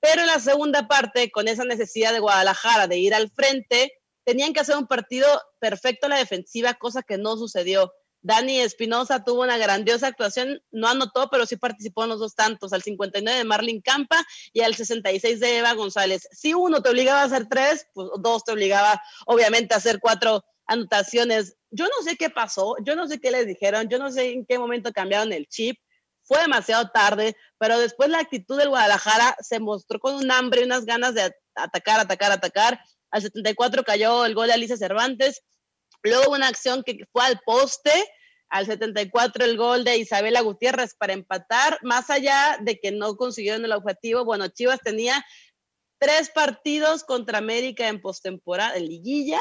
Pero 0.00 0.20
en 0.20 0.26
la 0.26 0.38
segunda 0.38 0.86
parte, 0.88 1.30
con 1.30 1.48
esa 1.48 1.64
necesidad 1.64 2.12
de 2.12 2.20
Guadalajara 2.20 2.88
de 2.88 2.98
ir 2.98 3.14
al 3.14 3.30
frente, 3.30 3.94
tenían 4.24 4.52
que 4.52 4.60
hacer 4.60 4.76
un 4.76 4.86
partido 4.86 5.26
perfecto 5.58 6.06
a 6.06 6.10
la 6.10 6.18
defensiva, 6.18 6.74
cosa 6.74 7.02
que 7.02 7.16
no 7.16 7.38
sucedió. 7.38 7.90
Dani 8.20 8.60
Espinosa 8.60 9.24
tuvo 9.24 9.42
una 9.42 9.56
grandiosa 9.56 10.08
actuación, 10.08 10.62
no 10.70 10.88
anotó, 10.88 11.30
pero 11.30 11.46
sí 11.46 11.56
participó 11.56 12.04
en 12.04 12.10
los 12.10 12.20
dos 12.20 12.34
tantos, 12.34 12.74
al 12.74 12.82
59 12.82 13.38
de 13.38 13.44
Marlin 13.44 13.80
Campa 13.80 14.22
y 14.52 14.60
al 14.60 14.74
66 14.74 15.40
de 15.40 15.58
Eva 15.58 15.72
González. 15.72 16.28
Si 16.32 16.52
uno 16.52 16.82
te 16.82 16.90
obligaba 16.90 17.22
a 17.22 17.24
hacer 17.24 17.48
tres, 17.48 17.86
pues 17.94 18.08
dos 18.20 18.44
te 18.44 18.52
obligaba 18.52 19.02
obviamente 19.24 19.72
a 19.72 19.78
hacer 19.78 19.98
cuatro 20.00 20.44
anotaciones. 20.66 21.56
Yo 21.70 21.84
no 21.84 22.04
sé 22.04 22.16
qué 22.16 22.30
pasó, 22.30 22.76
yo 22.84 22.96
no 22.96 23.06
sé 23.08 23.20
qué 23.20 23.30
les 23.30 23.46
dijeron, 23.46 23.88
yo 23.88 23.98
no 23.98 24.10
sé 24.10 24.32
en 24.32 24.46
qué 24.46 24.58
momento 24.58 24.92
cambiaron 24.92 25.32
el 25.32 25.46
chip. 25.46 25.78
Fue 26.24 26.40
demasiado 26.40 26.88
tarde, 26.90 27.36
pero 27.58 27.78
después 27.78 28.08
la 28.08 28.20
actitud 28.20 28.56
del 28.58 28.68
Guadalajara 28.68 29.36
se 29.40 29.58
mostró 29.58 29.98
con 29.98 30.14
un 30.14 30.30
hambre 30.30 30.60
y 30.60 30.64
unas 30.64 30.84
ganas 30.84 31.14
de 31.14 31.34
atacar, 31.54 32.00
atacar, 32.00 32.30
atacar. 32.32 32.80
Al 33.10 33.22
74 33.22 33.82
cayó 33.82 34.24
el 34.24 34.34
gol 34.34 34.46
de 34.46 34.54
Alicia 34.54 34.76
Cervantes. 34.76 35.42
Luego 36.02 36.32
una 36.32 36.48
acción 36.48 36.82
que 36.84 36.98
fue 37.12 37.24
al 37.24 37.40
poste. 37.44 37.92
Al 38.48 38.66
74 38.66 39.44
el 39.44 39.56
gol 39.56 39.82
de 39.82 39.96
Isabela 39.96 40.42
Gutiérrez 40.42 40.94
para 40.94 41.12
empatar. 41.12 41.78
Más 41.82 42.08
allá 42.10 42.58
de 42.60 42.78
que 42.78 42.92
no 42.92 43.16
consiguieron 43.16 43.64
el 43.64 43.72
objetivo, 43.72 44.24
bueno, 44.24 44.48
Chivas 44.48 44.80
tenía 44.80 45.24
tres 45.98 46.30
partidos 46.30 47.04
contra 47.04 47.38
América 47.38 47.88
en 47.88 48.00
postemporada, 48.00 48.76
en 48.76 48.86
liguilla, 48.86 49.38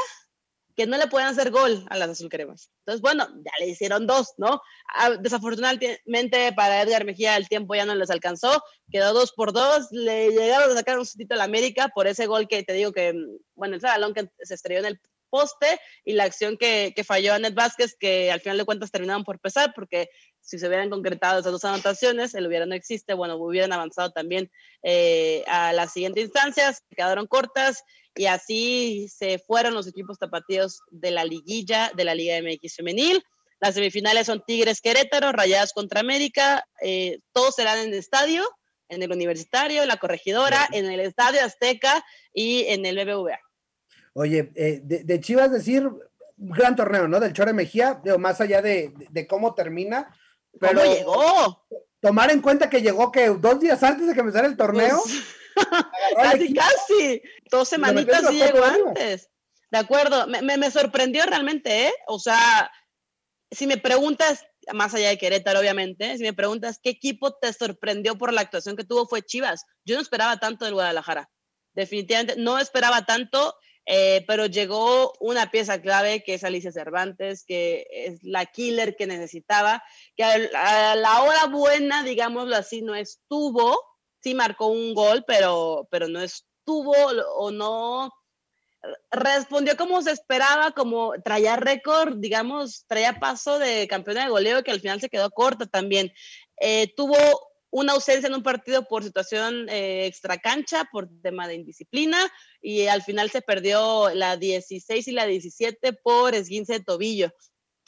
que 0.75 0.85
no 0.87 0.97
le 0.97 1.07
pueden 1.07 1.27
hacer 1.27 1.51
gol 1.51 1.85
a 1.89 1.97
las 1.97 2.09
azul 2.09 2.29
cremas. 2.29 2.71
Entonces, 2.79 3.01
bueno, 3.01 3.27
ya 3.43 3.51
le 3.59 3.71
hicieron 3.71 4.07
dos, 4.07 4.33
¿no? 4.37 4.61
Ah, 4.93 5.11
desafortunadamente 5.11 6.53
para 6.55 6.81
Edgar 6.81 7.05
Mejía 7.05 7.37
el 7.37 7.47
tiempo 7.47 7.75
ya 7.75 7.85
no 7.85 7.95
les 7.95 8.09
alcanzó, 8.09 8.63
quedó 8.91 9.13
dos 9.13 9.33
por 9.33 9.53
dos, 9.53 9.87
le 9.91 10.29
llegaron 10.31 10.71
a 10.71 10.75
sacar 10.75 10.99
un 10.99 11.05
sitio 11.05 11.35
a 11.35 11.37
la 11.37 11.43
América 11.45 11.89
por 11.93 12.07
ese 12.07 12.25
gol 12.25 12.47
que 12.47 12.63
te 12.63 12.73
digo 12.73 12.91
que, 12.91 13.13
bueno, 13.55 13.75
el 13.75 13.81
balón 13.81 14.13
que 14.13 14.29
se 14.41 14.53
estrelló 14.53 14.79
en 14.79 14.85
el 14.85 15.01
poste 15.31 15.79
y 16.03 16.13
la 16.13 16.25
acción 16.25 16.57
que, 16.57 16.93
que 16.95 17.03
falló 17.03 17.33
a 17.33 17.39
Ned 17.39 17.53
Vázquez, 17.55 17.95
que 17.99 18.31
al 18.31 18.41
final 18.41 18.57
de 18.57 18.65
cuentas 18.65 18.91
terminaron 18.91 19.23
por 19.23 19.39
pesar, 19.39 19.73
porque 19.73 20.09
si 20.41 20.59
se 20.59 20.67
hubieran 20.67 20.89
concretado 20.89 21.39
esas 21.39 21.51
dos 21.51 21.65
anotaciones, 21.65 22.35
el 22.35 22.47
hubiera 22.47 22.65
no 22.65 22.75
existe, 22.75 23.13
bueno, 23.13 23.37
hubieran 23.37 23.71
avanzado 23.73 24.11
también 24.11 24.51
eh, 24.83 25.43
a 25.47 25.71
las 25.73 25.93
siguientes 25.93 26.25
instancias, 26.25 26.83
quedaron 26.95 27.27
cortas 27.27 27.83
y 28.15 28.25
así 28.25 29.07
se 29.09 29.39
fueron 29.39 29.73
los 29.73 29.87
equipos 29.87 30.17
tapatíos 30.19 30.81
de 30.89 31.11
la 31.11 31.23
liguilla 31.23 31.91
de 31.95 32.03
la 32.03 32.15
Liga 32.15 32.39
MX 32.41 32.75
femenil. 32.75 33.23
Las 33.59 33.75
semifinales 33.75 34.25
son 34.25 34.43
Tigres 34.45 34.81
Querétaro, 34.81 35.31
Rayadas 35.31 35.71
contra 35.73 35.99
América, 35.99 36.65
eh, 36.81 37.19
todos 37.31 37.55
serán 37.55 37.77
en 37.77 37.89
el 37.89 37.99
estadio, 37.99 38.43
en 38.89 39.03
el 39.03 39.11
Universitario, 39.11 39.83
en 39.83 39.87
la 39.87 39.97
Corregidora, 39.97 40.67
en 40.71 40.85
el 40.85 40.99
Estadio 40.99 41.43
Azteca 41.43 42.03
y 42.33 42.65
en 42.67 42.85
el 42.85 42.95
BBVA. 42.95 43.39
Oye, 44.13 44.51
eh, 44.55 44.81
de, 44.83 45.19
Chivas 45.21 45.51
decir, 45.51 45.89
gran 46.35 46.75
torneo, 46.75 47.07
¿no? 47.07 47.19
Del 47.19 47.33
Chore 47.33 47.53
Mejía, 47.53 48.01
más 48.19 48.41
allá 48.41 48.61
de, 48.61 48.93
cómo 49.29 49.53
termina. 49.53 50.13
Pero 50.59 50.81
¿Cómo 50.81 50.93
llegó? 50.93 51.65
Tomar 52.01 52.31
en 52.31 52.41
cuenta 52.41 52.69
que 52.69 52.81
llegó 52.81 53.11
que 53.11 53.29
dos 53.29 53.59
días 53.59 53.81
antes 53.83 54.07
de 54.07 54.13
que 54.13 54.19
empezara 54.19 54.47
el 54.47 54.57
torneo. 54.57 54.99
Pues, 55.01 55.23
casi, 56.15 56.53
casi. 56.53 57.21
Dos 57.49 57.69
semanitas 57.69 58.31
y 58.31 58.37
llegó 58.37 58.63
antes. 58.63 59.29
De 59.71 59.77
acuerdo, 59.77 60.27
me, 60.27 60.41
me, 60.41 60.71
sorprendió 60.71 61.25
realmente, 61.25 61.87
¿eh? 61.87 61.93
O 62.07 62.19
sea, 62.19 62.69
si 63.49 63.67
me 63.67 63.77
preguntas, 63.77 64.45
más 64.73 64.93
allá 64.93 65.09
de 65.09 65.17
Querétaro, 65.17 65.59
obviamente, 65.59 66.17
si 66.17 66.23
me 66.23 66.33
preguntas 66.33 66.79
qué 66.83 66.89
equipo 66.89 67.33
te 67.35 67.53
sorprendió 67.53 68.17
por 68.17 68.33
la 68.33 68.41
actuación 68.41 68.75
que 68.75 68.83
tuvo, 68.83 69.07
fue 69.07 69.21
Chivas. 69.21 69.65
Yo 69.85 69.95
no 69.95 70.01
esperaba 70.01 70.37
tanto 70.37 70.65
del 70.65 70.73
Guadalajara. 70.73 71.29
Definitivamente 71.73 72.35
no 72.37 72.59
esperaba 72.59 73.05
tanto, 73.05 73.55
eh, 73.85 74.23
pero 74.27 74.45
llegó 74.45 75.13
una 75.21 75.51
pieza 75.51 75.81
clave 75.81 76.21
que 76.23 76.33
es 76.33 76.43
Alicia 76.43 76.73
Cervantes, 76.73 77.45
que 77.45 77.87
es 77.91 78.23
la 78.23 78.45
killer 78.45 78.95
que 78.97 79.07
necesitaba, 79.07 79.81
que 80.17 80.23
a 80.25 80.95
la 80.95 81.23
hora 81.23 81.45
buena, 81.45 82.03
digámoslo 82.03 82.57
así, 82.57 82.81
no 82.81 82.93
estuvo, 82.93 83.79
sí 84.21 84.33
marcó 84.33 84.67
un 84.67 84.93
gol, 84.93 85.23
pero, 85.25 85.87
pero 85.91 86.07
no 86.07 86.21
estuvo 86.21 86.93
o 87.37 87.51
no 87.51 88.11
respondió 89.11 89.77
como 89.77 90.01
se 90.01 90.11
esperaba, 90.11 90.71
como 90.71 91.13
traía 91.23 91.55
récord, 91.55 92.17
digamos, 92.17 92.85
traía 92.87 93.19
paso 93.19 93.59
de 93.59 93.87
campeona 93.87 94.23
de 94.23 94.29
goleo 94.29 94.63
que 94.63 94.71
al 94.71 94.81
final 94.81 94.99
se 94.99 95.09
quedó 95.09 95.29
corta 95.29 95.65
también. 95.65 96.11
Eh, 96.59 96.93
tuvo 96.95 97.15
una 97.69 97.93
ausencia 97.93 98.27
en 98.27 98.33
un 98.33 98.43
partido 98.43 98.87
por 98.87 99.03
situación 99.03 99.69
eh, 99.69 100.05
extracancha, 100.05 100.85
por 100.91 101.09
tema 101.21 101.47
de 101.47 101.55
indisciplina, 101.55 102.31
y 102.61 102.87
al 102.87 103.01
final 103.01 103.29
se 103.29 103.41
perdió 103.41 104.09
la 104.13 104.37
16 104.37 105.07
y 105.07 105.11
la 105.11 105.25
17 105.25 105.93
por 105.93 106.35
esguince 106.35 106.73
de 106.73 106.83
tobillo. 106.83 107.33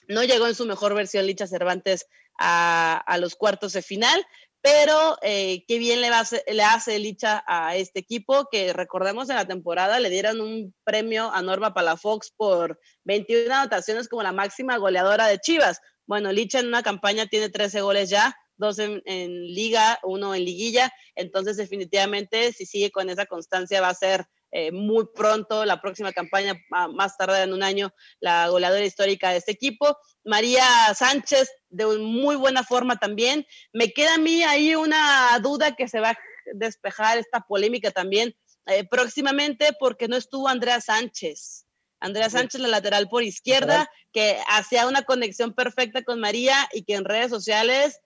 No 0.07 0.23
llegó 0.23 0.47
en 0.47 0.55
su 0.55 0.65
mejor 0.65 0.93
versión 0.93 1.25
Licha 1.25 1.47
Cervantes 1.47 2.07
a, 2.37 2.97
a 2.97 3.17
los 3.17 3.35
cuartos 3.35 3.73
de 3.73 3.81
final, 3.81 4.25
pero 4.63 5.17
eh, 5.21 5.65
qué 5.67 5.77
bien 5.77 5.99
le, 5.99 6.07
hace 6.07 6.97
Licha 6.97 7.43
a 7.45 7.75
este 7.75 7.99
equipo, 7.99 8.47
que 8.49 8.71
recordemos 8.71 9.29
en 9.29 9.35
la 9.35 9.45
temporada 9.45 9.99
le 9.99 10.09
dieron 10.09 10.39
un 10.39 10.73
premio 10.85 11.29
a 11.33 11.41
Norma 11.41 11.73
Palafox 11.73 12.31
por 12.31 12.79
21 13.03 13.53
anotaciones 13.53 14.07
como 14.07 14.23
la 14.23 14.31
máxima 14.31 14.77
goleadora 14.77 15.27
de 15.27 15.37
Chivas. 15.37 15.81
Bueno, 16.05 16.31
Licha 16.31 16.61
en 16.61 16.67
una 16.67 16.81
campaña 16.81 17.27
tiene 17.27 17.49
13 17.49 17.81
goles 17.81 18.09
ya, 18.09 18.37
dos 18.55 18.79
en, 18.79 19.01
liga, 19.03 19.99
uno 20.01 20.33
en 20.33 20.45
liguilla, 20.45 20.93
entonces 21.15 21.57
definitivamente 21.57 22.53
si 22.53 22.65
sigue 22.65 22.89
con 22.89 23.09
esa 23.09 23.25
constancia 23.25 23.81
va 23.81 23.89
a 23.89 23.93
ser 23.93 24.27
eh, 24.55 24.71
muy 24.71 25.07
pronto, 25.15 25.65
la 25.65 25.81
próxima 25.81 26.11
campaña, 26.11 26.53
más 26.69 27.17
tarde 27.17 27.41
en 27.41 27.53
un 27.53 27.63
año, 27.63 27.91
la 28.19 28.47
goleadora 28.49 28.85
histórica 28.85 29.31
de 29.31 29.37
este 29.37 29.51
equipo. 29.51 29.97
María 30.23 30.63
Sánchez, 30.93 31.49
de 31.69 31.87
muy 31.97 32.35
buena 32.35 32.63
forma 32.63 32.97
también. 32.97 33.47
Me 33.73 33.91
queda 33.91 34.13
a 34.13 34.19
mí 34.19 34.43
ahí 34.43 34.75
una 34.75 35.39
duda 35.41 35.75
que 35.75 35.87
se 35.87 35.99
va 35.99 36.11
a 36.11 36.17
despejar 36.53 37.17
esta 37.17 37.41
polémica 37.41 37.89
también 37.89 38.35
eh, 38.67 38.87
próximamente 38.87 39.71
porque 39.79 40.07
no 40.07 40.17
estuvo 40.17 40.47
Andrea 40.47 40.79
Sánchez. 40.79 41.65
Andrea 41.99 42.29
Sánchez, 42.29 42.61
la 42.61 42.67
lateral 42.67 43.09
por 43.09 43.23
izquierda, 43.23 43.89
que 44.11 44.37
hacía 44.49 44.87
una 44.87 45.01
conexión 45.01 45.53
perfecta 45.53 46.03
con 46.03 46.19
María 46.19 46.69
y 46.73 46.83
que 46.83 46.93
en 46.93 47.05
redes 47.05 47.31
sociales 47.31 48.01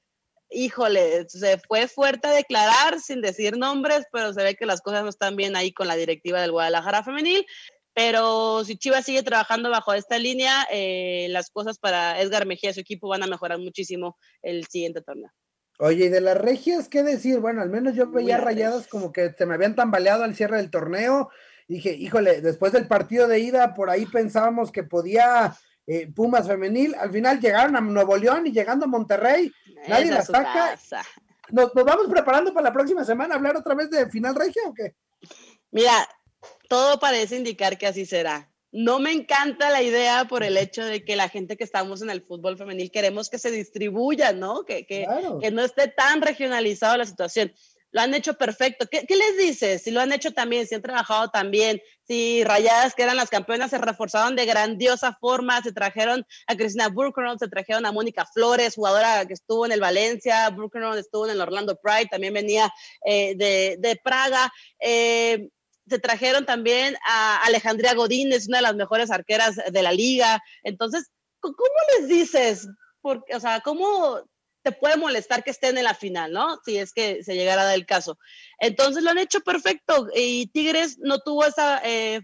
híjole, 0.50 1.28
se 1.30 1.58
fue 1.60 1.88
fuerte 1.88 2.28
a 2.28 2.32
declarar 2.32 3.00
sin 3.00 3.22
decir 3.22 3.58
nombres, 3.58 4.06
pero 4.12 4.34
se 4.34 4.44
ve 4.44 4.56
que 4.56 4.66
las 4.66 4.82
cosas 4.82 5.04
no 5.04 5.10
están 5.10 5.36
bien 5.36 5.56
ahí 5.56 5.72
con 5.72 5.88
la 5.88 5.96
directiva 5.96 6.42
del 6.42 6.52
Guadalajara 6.52 7.04
femenil. 7.04 7.46
Pero 7.94 8.64
si 8.64 8.78
Chivas 8.78 9.06
sigue 9.06 9.24
trabajando 9.24 9.72
bajo 9.72 9.92
esta 9.94 10.20
línea, 10.20 10.68
eh, 10.72 11.28
las 11.30 11.50
cosas 11.50 11.80
para 11.80 12.22
Edgar 12.22 12.46
Mejía 12.46 12.70
y 12.70 12.74
su 12.74 12.80
equipo 12.80 13.08
van 13.08 13.24
a 13.24 13.28
mejorar 13.28 13.58
muchísimo 13.58 14.18
el 14.44 14.68
siguiente 14.68 15.02
torneo. 15.02 15.32
Oye, 15.80 16.06
y 16.06 16.10
de 16.10 16.22
las 16.22 16.38
regias, 16.38 16.90
¿qué 16.90 17.04
decir? 17.04 17.40
Bueno, 17.40 17.62
al 17.62 17.70
menos 17.70 17.96
yo 17.96 18.10
veía 18.10 18.38
rayadas 18.38 18.88
como 18.88 19.12
que 19.12 19.34
se 19.34 19.46
me 19.46 19.56
habían 19.56 19.76
tambaleado 19.76 20.24
al 20.24 20.36
cierre 20.36 20.58
del 20.58 20.72
torneo. 20.72 21.30
Dije, 21.68 21.94
híjole, 21.94 22.42
después 22.42 22.72
del 22.72 22.88
partido 22.88 23.28
de 23.28 23.40
ida, 23.40 23.74
por 23.74 23.90
ahí 23.90 24.06
pensábamos 24.06 24.72
que 24.72 24.84
podía 24.84 25.56
eh, 25.88 26.12
Pumas 26.14 26.46
femenil. 26.46 26.94
Al 26.96 27.12
final 27.12 27.40
llegaron 27.40 27.76
a 27.76 27.82
Nuevo 27.82 28.16
León 28.18 28.46
y 28.46 28.52
llegando 28.52 28.86
a 28.86 28.90
Monterrey, 28.90 29.52
nadie 29.88 30.12
la 30.12 30.22
saca. 30.22 30.78
¿Nos, 31.50 31.74
¿Nos, 31.74 31.86
vamos 31.86 32.08
preparando 32.10 32.54
para 32.54 32.66
la 32.66 32.74
próxima 32.74 33.06
semana 33.06 33.36
hablar 33.36 33.56
otra 33.56 33.74
vez 33.74 33.90
de 33.90 34.10
final 34.10 34.36
regia 34.36 34.64
o 34.68 34.74
qué? 34.74 34.96
Mira, 35.72 36.08
todo 36.68 37.00
parece 37.00 37.38
indicar 37.38 37.78
que 37.78 37.88
así 37.88 38.06
será. 38.06 38.52
No 38.72 39.00
me 39.00 39.14
encanta 39.14 39.70
la 39.70 39.82
idea 39.82 40.26
por 40.26 40.44
el 40.44 40.58
hecho 40.58 40.84
de 40.84 41.06
que 41.06 41.16
la 41.16 41.30
gente 41.30 41.56
que 41.56 41.64
estamos 41.64 42.02
en 42.02 42.10
el 42.10 42.22
fútbol 42.22 42.58
femenil 42.58 42.92
queremos 42.92 43.30
que 43.30 43.40
se 43.40 43.50
distribuya, 43.50 44.34
¿no? 44.34 44.66
Que, 44.66 44.86
que, 44.86 45.08
que 45.42 45.52
no 45.52 45.64
esté 45.64 45.88
tan 45.88 46.22
regionalizado 46.22 46.98
la 46.98 47.06
situación. 47.06 47.54
Lo 47.92 48.02
han 48.02 48.14
hecho 48.14 48.34
perfecto. 48.34 48.86
¿Qué, 48.90 49.06
¿Qué, 49.08 49.16
les 49.16 49.38
dices? 49.38 49.84
Si 49.84 49.92
lo 49.92 50.02
han 50.02 50.12
hecho 50.12 50.34
también, 50.34 50.68
si 50.68 50.76
han 50.76 50.82
trabajado 50.82 51.30
también, 51.30 51.82
si 52.08 52.44
Rayadas, 52.44 52.94
que 52.94 53.04
eran 53.04 53.18
las 53.18 53.30
campeonas, 53.30 53.70
se 53.70 53.78
reforzaron 53.78 54.36
de 54.36 54.46
grandiosa 54.46 55.18
forma, 55.20 55.62
se 55.62 55.72
trajeron 55.72 56.26
a 56.48 56.56
Cristina 56.56 56.90
Burkrow, 56.90 57.38
se 57.38 57.48
trajeron 57.48 57.86
a 57.86 57.92
Mónica 57.92 58.26
Flores, 58.26 58.76
jugadora 58.76 59.26
que 59.26 59.34
estuvo 59.34 59.66
en 59.66 59.72
el 59.72 59.80
Valencia, 59.80 60.50
Burkrow 60.50 60.94
estuvo 60.94 61.26
en 61.26 61.32
el 61.32 61.42
Orlando 61.42 61.78
Pride, 61.82 62.08
también 62.10 62.34
venía 62.34 62.72
eh, 63.06 63.36
de, 63.36 63.78
de, 63.80 63.96
Praga. 64.04 64.52
Eh, 64.80 65.50
se 65.88 66.00
trajeron 66.00 66.46
también 66.46 66.96
a 67.08 67.38
Alejandría 67.46 67.94
Godín, 67.94 68.32
es 68.34 68.48
una 68.48 68.58
de 68.58 68.64
las 68.64 68.76
mejores 68.76 69.10
arqueras 69.12 69.56
de 69.56 69.82
la 69.82 69.92
liga. 69.92 70.42
Entonces, 70.64 71.10
¿cómo 71.40 71.56
les 71.98 72.10
dices? 72.10 72.68
O 73.02 73.40
sea, 73.40 73.62
¿cómo 73.62 74.22
te 74.68 74.74
puede 74.74 74.98
molestar 74.98 75.46
que 75.46 75.52
estén 75.52 75.78
en 75.78 75.86
la 75.86 75.94
final, 75.94 76.34
¿no? 76.34 76.60
Si 76.66 76.78
es 76.78 76.92
que 76.92 77.24
se 77.24 77.36
llegara 77.36 77.66
del 77.68 77.86
caso. 77.86 78.20
Entonces 78.60 79.02
lo 79.02 79.12
han 79.12 79.18
hecho 79.18 79.40
perfecto 79.40 80.10
y 80.14 80.48
Tigres 80.48 80.98
no 81.00 81.20
tuvo 81.20 81.46
esa 81.46 81.80
eh, 81.86 82.24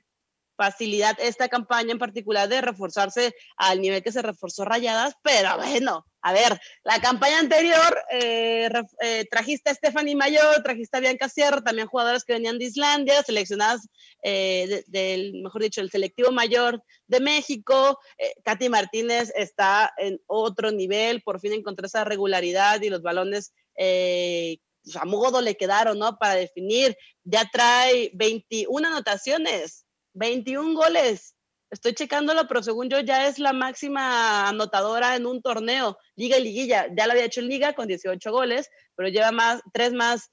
facilidad 0.63 1.17
esta 1.19 1.49
campaña 1.49 1.91
en 1.91 1.99
particular 1.99 2.47
de 2.47 2.61
reforzarse 2.61 3.35
al 3.57 3.81
nivel 3.81 4.01
que 4.01 4.13
se 4.13 4.21
reforzó 4.21 4.63
Rayadas, 4.63 5.15
pero 5.21 5.57
bueno, 5.57 6.05
a 6.21 6.31
ver, 6.31 6.57
la 6.85 7.01
campaña 7.01 7.39
anterior 7.39 7.97
eh, 8.09 8.69
eh, 9.01 9.25
trajiste 9.29 9.71
a 9.71 9.73
Stephanie 9.73 10.15
Mayor, 10.15 10.63
trajiste 10.63 10.95
a 10.95 11.01
Bianca 11.01 11.27
Sierra, 11.27 11.61
también 11.61 11.89
jugadoras 11.89 12.23
que 12.23 12.31
venían 12.31 12.57
de 12.59 12.65
Islandia, 12.65 13.21
seleccionadas 13.23 13.89
eh, 14.23 14.85
del, 14.87 15.41
mejor 15.43 15.63
dicho, 15.63 15.81
el 15.81 15.91
selectivo 15.91 16.31
mayor 16.31 16.81
de 17.07 17.19
México. 17.19 17.99
Katy 18.45 18.69
Martínez 18.69 19.33
está 19.35 19.91
en 19.97 20.21
otro 20.27 20.71
nivel, 20.71 21.21
por 21.23 21.41
fin 21.41 21.51
encontró 21.51 21.87
esa 21.87 22.05
regularidad 22.05 22.81
y 22.81 22.89
los 22.89 23.01
balones 23.01 23.51
pues, 23.75 24.95
a 24.95 25.03
modo 25.03 25.41
le 25.41 25.57
quedaron, 25.57 25.99
¿no? 25.99 26.17
Para 26.17 26.35
definir, 26.35 26.95
ya 27.25 27.49
trae 27.51 28.11
21 28.13 28.87
anotaciones 28.87 29.85
21 30.13 30.75
goles. 30.75 31.35
Estoy 31.69 31.93
checándolo, 31.93 32.47
pero 32.47 32.61
según 32.61 32.89
yo 32.89 32.99
ya 32.99 33.27
es 33.27 33.39
la 33.39 33.51
máxima 33.51 34.47
anotadora 34.47 35.15
en 35.15 35.25
un 35.25 35.41
torneo, 35.41 35.97
liga 36.15 36.37
y 36.37 36.43
liguilla. 36.43 36.87
Ya 36.95 37.07
lo 37.07 37.13
había 37.13 37.25
hecho 37.25 37.41
en 37.41 37.47
liga 37.47 37.73
con 37.73 37.87
18 37.87 38.31
goles, 38.31 38.69
pero 38.95 39.09
lleva 39.09 39.31
más, 39.31 39.61
tres 39.73 39.91
más 39.93 40.31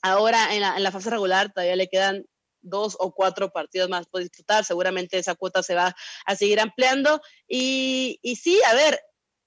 ahora 0.00 0.54
en 0.54 0.62
la, 0.62 0.76
en 0.76 0.82
la 0.82 0.90
fase 0.90 1.10
regular. 1.10 1.52
Todavía 1.52 1.76
le 1.76 1.88
quedan 1.88 2.24
dos 2.62 2.96
o 2.98 3.12
cuatro 3.12 3.50
partidos 3.52 3.90
más 3.90 4.06
por 4.06 4.22
disputar. 4.22 4.64
Seguramente 4.64 5.18
esa 5.18 5.34
cuota 5.34 5.62
se 5.62 5.74
va 5.74 5.94
a 6.24 6.36
seguir 6.36 6.60
ampliando. 6.60 7.20
Y, 7.46 8.18
y 8.22 8.36
sí, 8.36 8.58
a 8.66 8.74
ver, 8.74 9.00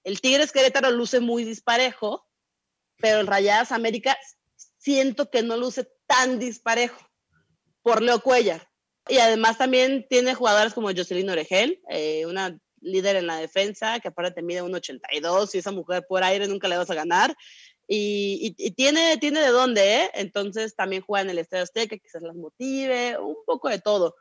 el 0.04 0.22
Tigres 0.22 0.52
Querétaro 0.52 0.92
luce 0.92 1.20
muy 1.20 1.44
disparejo, 1.44 2.28
pero 2.98 3.20
el 3.20 3.28
Rayadas 3.28 3.72
América 3.72 4.18
siento 4.78 5.30
que 5.30 5.44
no 5.44 5.58
luce 5.58 5.90
tan 6.06 6.40
disparejo 6.40 7.10
por 7.82 8.02
Leo 8.02 8.20
Cuellar. 8.20 8.70
Y 9.08 9.18
además 9.18 9.58
también 9.58 10.06
tiene 10.10 10.34
jugadoras 10.34 10.74
como 10.74 10.90
Jocelyn 10.90 11.30
Oregel, 11.30 11.82
eh, 11.90 12.26
una 12.26 12.58
líder 12.82 13.16
en 13.16 13.28
la 13.28 13.38
defensa, 13.38 14.00
que 14.00 14.10
aparte 14.10 14.42
mide 14.42 14.62
1,82 14.62 15.54
y 15.54 15.58
esa 15.58 15.72
mujer 15.72 16.06
por 16.08 16.24
aire 16.24 16.48
nunca 16.48 16.68
le 16.68 16.78
vas 16.78 16.90
a 16.90 16.96
ganar. 16.96 17.36
Y, 17.88 18.56
y, 18.58 18.72
tiene, 18.72 19.18
tiene 19.18 19.42
de 19.42 19.50
dónde, 19.50 19.96
¿eh? 19.96 20.12
Entonces 20.14 20.74
también 20.76 21.02
juega 21.02 21.24
en 21.24 21.32
el 21.32 21.38
Estadio 21.38 21.64
Azteca, 21.64 21.98
quizás 21.98 22.22
las 22.22 22.36
motive, 22.36 23.18
un 23.20 23.36
poco 23.46 23.68
de 23.70 23.80
todo. 23.80 24.16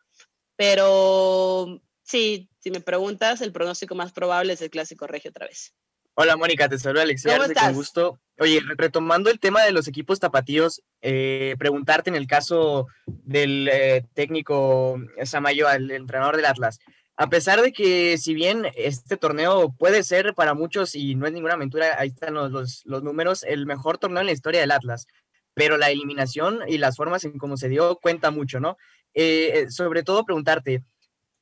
Pero 0.57 1.81
sí, 2.03 2.51
si 2.59 2.71
me 2.71 2.81
preguntas, 2.81 3.41
el 3.41 3.53
pronóstico 3.53 3.95
más 3.95 4.13
probable 4.13 4.55
es 4.55 4.63
el 4.63 4.71
clásico 4.71 5.07
regio 5.07 5.31
otra 5.31 5.47
vez. 5.47 5.75
Hola 6.15 6.37
Mónica, 6.37 6.69
te 6.69 6.79
saluda 6.79 7.05
Alexia, 7.05 7.39
con 7.39 7.73
gusto. 7.73 8.21
Oye, 8.39 8.61
retomando 8.77 9.31
el 9.31 9.41
tema 9.41 9.63
de 9.63 9.73
los 9.73 9.89
equipos 9.89 10.21
tapatíos, 10.21 10.83
eh, 11.01 11.57
preguntarte 11.59 12.11
en 12.11 12.17
el 12.17 12.27
caso 12.27 12.87
del 13.07 13.69
eh, 13.73 14.05
técnico 14.13 15.01
Samayo, 15.25 15.71
el 15.71 15.91
entrenador 15.91 16.37
del 16.37 16.45
Atlas, 16.45 16.81
a 17.17 17.31
pesar 17.31 17.63
de 17.63 17.73
que 17.73 18.19
si 18.19 18.35
bien 18.35 18.67
este 18.75 19.17
torneo 19.17 19.75
puede 19.79 20.03
ser 20.03 20.35
para 20.35 20.53
muchos 20.53 20.95
y 20.95 21.15
no 21.15 21.27
es 21.27 21.33
ninguna 21.33 21.55
aventura, 21.55 21.97
ahí 21.99 22.09
están 22.09 22.35
los, 22.35 22.83
los, 22.85 23.03
números, 23.03 23.43
el 23.43 23.65
mejor 23.65 23.97
torneo 23.97 24.21
en 24.21 24.27
la 24.27 24.33
historia 24.33 24.61
del 24.61 24.71
Atlas, 24.71 25.07
pero 25.55 25.79
la 25.79 25.91
eliminación 25.91 26.61
y 26.69 26.77
las 26.77 26.97
formas 26.97 27.25
en 27.25 27.39
cómo 27.39 27.57
se 27.57 27.71
dio 27.71 27.97
cuenta 27.97 28.31
mucho, 28.31 28.61
¿no? 28.61 28.77
Eh, 29.15 29.67
sobre 29.71 30.03
todo 30.03 30.27
preguntarte, 30.27 30.85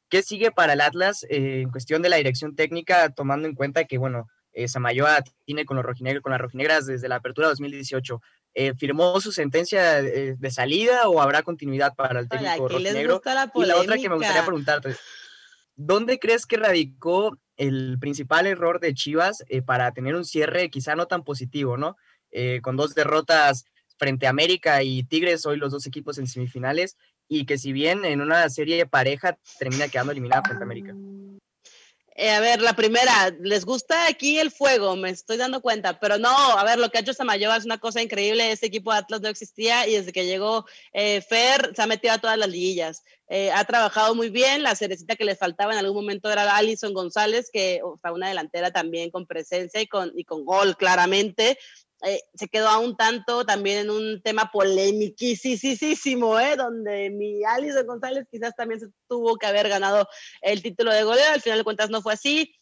¿qué 0.09 0.23
sigue 0.23 0.53
para 0.53 0.75
el 0.75 0.81
Atlas 0.81 1.27
en 1.29 1.71
cuestión 1.71 2.03
de 2.03 2.09
la 2.09 2.17
dirección 2.17 2.55
técnica, 2.55 3.09
tomando 3.11 3.49
en 3.49 3.57
cuenta 3.57 3.85
que, 3.85 3.99
bueno, 3.99 4.29
eh, 4.53 4.69
Samayoa 4.69 5.23
tiene 5.45 5.65
con, 5.65 5.77
los 5.77 5.85
rojinegros, 5.85 6.23
con 6.23 6.33
las 6.33 6.41
rojinegras 6.41 6.87
desde 6.87 7.09
la 7.09 7.17
apertura 7.17 7.49
2018. 7.49 8.21
Eh, 8.53 8.75
¿Firmó 8.75 9.21
su 9.21 9.31
sentencia 9.31 10.03
de, 10.03 10.51
salida 10.51 11.09
o 11.09 11.21
habrá 11.21 11.43
continuidad 11.43 11.95
para 11.95 12.21
el 12.21 12.29
técnico 12.29 12.69
rojinegro? 12.69 13.23
y 13.55 13.65
la 13.65 13.77
otra 13.77 13.97
que 13.97 14.09
me 14.09 14.17
gustaría 14.17 14.45
preguntarte, 14.45 14.97
¿dónde 15.77 16.19
crees 16.19 16.47
que 16.47 16.57
radicó 16.57 17.39
el 17.61 17.99
principal 18.01 18.47
error 18.47 18.81
de 18.81 18.95
Chivas 18.95 19.45
eh, 19.49 19.61
para 19.61 19.93
tener 19.93 20.17
un 20.17 20.25
cierre 20.25 20.71
quizá 20.71 20.97
no 20.97 21.07
tan 21.07 21.25
positivo, 21.25 21.77
¿no? 21.77 21.97
Eh, 22.31 22.61
con 22.63 22.77
dos 22.77 22.95
derrotas 22.95 23.67
frente 23.99 24.27
a 24.27 24.31
América 24.31 24.83
y 24.83 25.05
Tigres, 25.05 25.45
hoy 25.45 25.59
los 25.59 25.71
dos 25.71 25.87
equipos 25.87 26.17
en 26.17 26.27
semifinales, 26.27 26.97
y 27.29 27.45
que 27.45 27.59
si 27.59 27.73
bien 27.73 28.07
en 28.07 28.23
una 28.23 28.49
serie 28.49 28.77
de 28.79 28.87
pareja 28.87 29.39
termina 29.59 29.89
quedando 29.89 30.13
eliminada 30.13 30.43
frente 30.43 30.63
a 30.63 30.65
América. 30.65 30.95
Eh, 32.23 32.29
a 32.29 32.41
ver, 32.41 32.61
la 32.61 32.75
primera, 32.75 33.35
les 33.41 33.65
gusta 33.65 34.07
aquí 34.07 34.39
el 34.39 34.51
fuego, 34.51 34.95
me 34.95 35.09
estoy 35.09 35.39
dando 35.39 35.63
cuenta, 35.63 35.99
pero 35.99 36.19
no, 36.19 36.29
a 36.29 36.63
ver, 36.65 36.79
lo 36.79 36.91
que 36.91 36.99
ha 36.99 37.01
hecho 37.01 37.15
Samayoa 37.15 37.57
es 37.57 37.65
una 37.65 37.79
cosa 37.79 38.03
increíble, 38.03 38.53
este 38.53 38.67
equipo 38.67 38.93
de 38.93 38.99
Atlas 38.99 39.23
no 39.23 39.29
existía 39.31 39.89
y 39.89 39.95
desde 39.95 40.13
que 40.13 40.27
llegó 40.27 40.67
eh, 40.93 41.23
Fer 41.23 41.73
se 41.75 41.81
ha 41.81 41.87
metido 41.87 42.13
a 42.13 42.19
todas 42.19 42.37
las 42.37 42.51
liguillas, 42.51 43.05
eh, 43.29 43.51
ha 43.53 43.65
trabajado 43.65 44.15
muy 44.15 44.29
bien, 44.29 44.63
la 44.63 44.77
cerecita 44.77 45.17
que 45.17 45.25
le 45.25 45.35
faltaba 45.35 45.73
en 45.73 45.79
algún 45.79 45.97
momento 45.97 46.31
era 46.31 46.59
Alison 46.59 46.93
González, 46.93 47.49
que 47.51 47.81
o 47.83 47.97
sea, 48.03 48.13
una 48.13 48.29
delantera 48.29 48.71
también 48.71 49.11
con 49.11 49.25
presencia 49.25 49.81
y 49.81 49.87
con, 49.87 50.13
y 50.15 50.25
con 50.25 50.45
gol 50.45 50.77
claramente, 50.77 51.57
eh, 52.03 52.23
se 52.35 52.49
quedó 52.49 52.69
a 52.69 52.79
un 52.79 52.97
tanto 52.97 53.45
también 53.45 53.79
en 53.81 53.91
un 53.91 54.23
tema 54.23 54.51
polemiquísimo, 54.51 56.41
¿eh? 56.41 56.57
donde 56.57 57.11
mi 57.11 57.45
Alison 57.45 57.87
González 57.87 58.27
quizás 58.31 58.55
también 58.57 58.81
se 58.81 58.87
tuvo 59.07 59.37
que 59.37 59.47
haber 59.47 59.69
ganado 59.69 60.09
el 60.41 60.63
título 60.63 60.93
de 60.93 61.05
goleo, 61.05 61.33
al 61.33 61.43
final 61.43 61.59
de 61.59 61.65
cuentas 61.65 61.91
no 61.91 62.01
fue 62.01 62.15
así. 62.15 62.55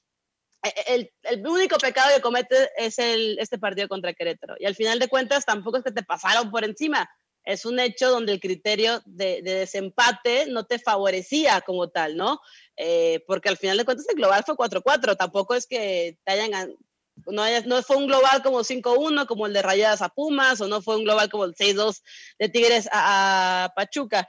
E, 0.65 0.69
e, 0.69 0.95
el, 0.95 1.13
el, 1.23 1.47
único 1.47 1.79
pecado 1.79 2.13
que 2.15 2.21
comete 2.21 2.69
es 2.77 2.99
el, 2.99 3.39
este 3.39 3.59
partido 3.59 3.87
contra 3.87 4.13
Querétaro. 4.13 4.57
Y 4.59 4.67
al 4.67 4.75
final 4.75 4.99
de 4.99 5.09
cuentas 5.09 5.45
tampoco 5.45 5.79
es 5.79 5.85
que 5.85 5.93
te 5.93 6.03
pasaron 6.03 6.51
por 6.51 6.65
encima. 6.65 7.09
Es 7.45 7.65
un 7.65 7.79
hecho 7.79 8.11
donde 8.11 8.33
el 8.33 8.41
criterio 8.41 9.01
de, 9.07 9.41
de 9.43 9.55
desempate 9.55 10.47
no 10.49 10.67
te 10.67 10.81
favorecía 10.81 11.61
como 11.61 11.89
tal, 11.89 12.17
¿no? 12.17 12.41
Eh, 12.77 13.23
porque 13.27 13.49
al 13.49 13.57
final 13.57 13.79
de 13.79 13.85
cuentas 13.85 14.07
el 14.09 14.17
global 14.17 14.43
fue 14.45 14.57
4-4. 14.57 15.17
Tampoco 15.17 15.55
es 15.55 15.67
que 15.67 16.19
te 16.25 16.33
hayan 16.33 16.77
no, 17.27 17.83
fue 17.83 17.97
un 17.97 18.07
global 18.07 18.43
como 18.43 18.61
5-1 18.61 19.27
como 19.27 19.47
el 19.47 19.53
de 19.53 19.63
Rayadas 19.63 20.03
a 20.03 20.09
Pumas, 20.09 20.61
o 20.61 20.69
no 20.69 20.83
fue 20.83 20.97
un 20.97 21.05
global 21.05 21.29
como 21.31 21.45
el 21.45 21.55
6-2 21.55 22.03
de 22.39 22.49
Tigres 22.49 22.89
a, 22.93 23.73
Pachuca. 23.75 24.29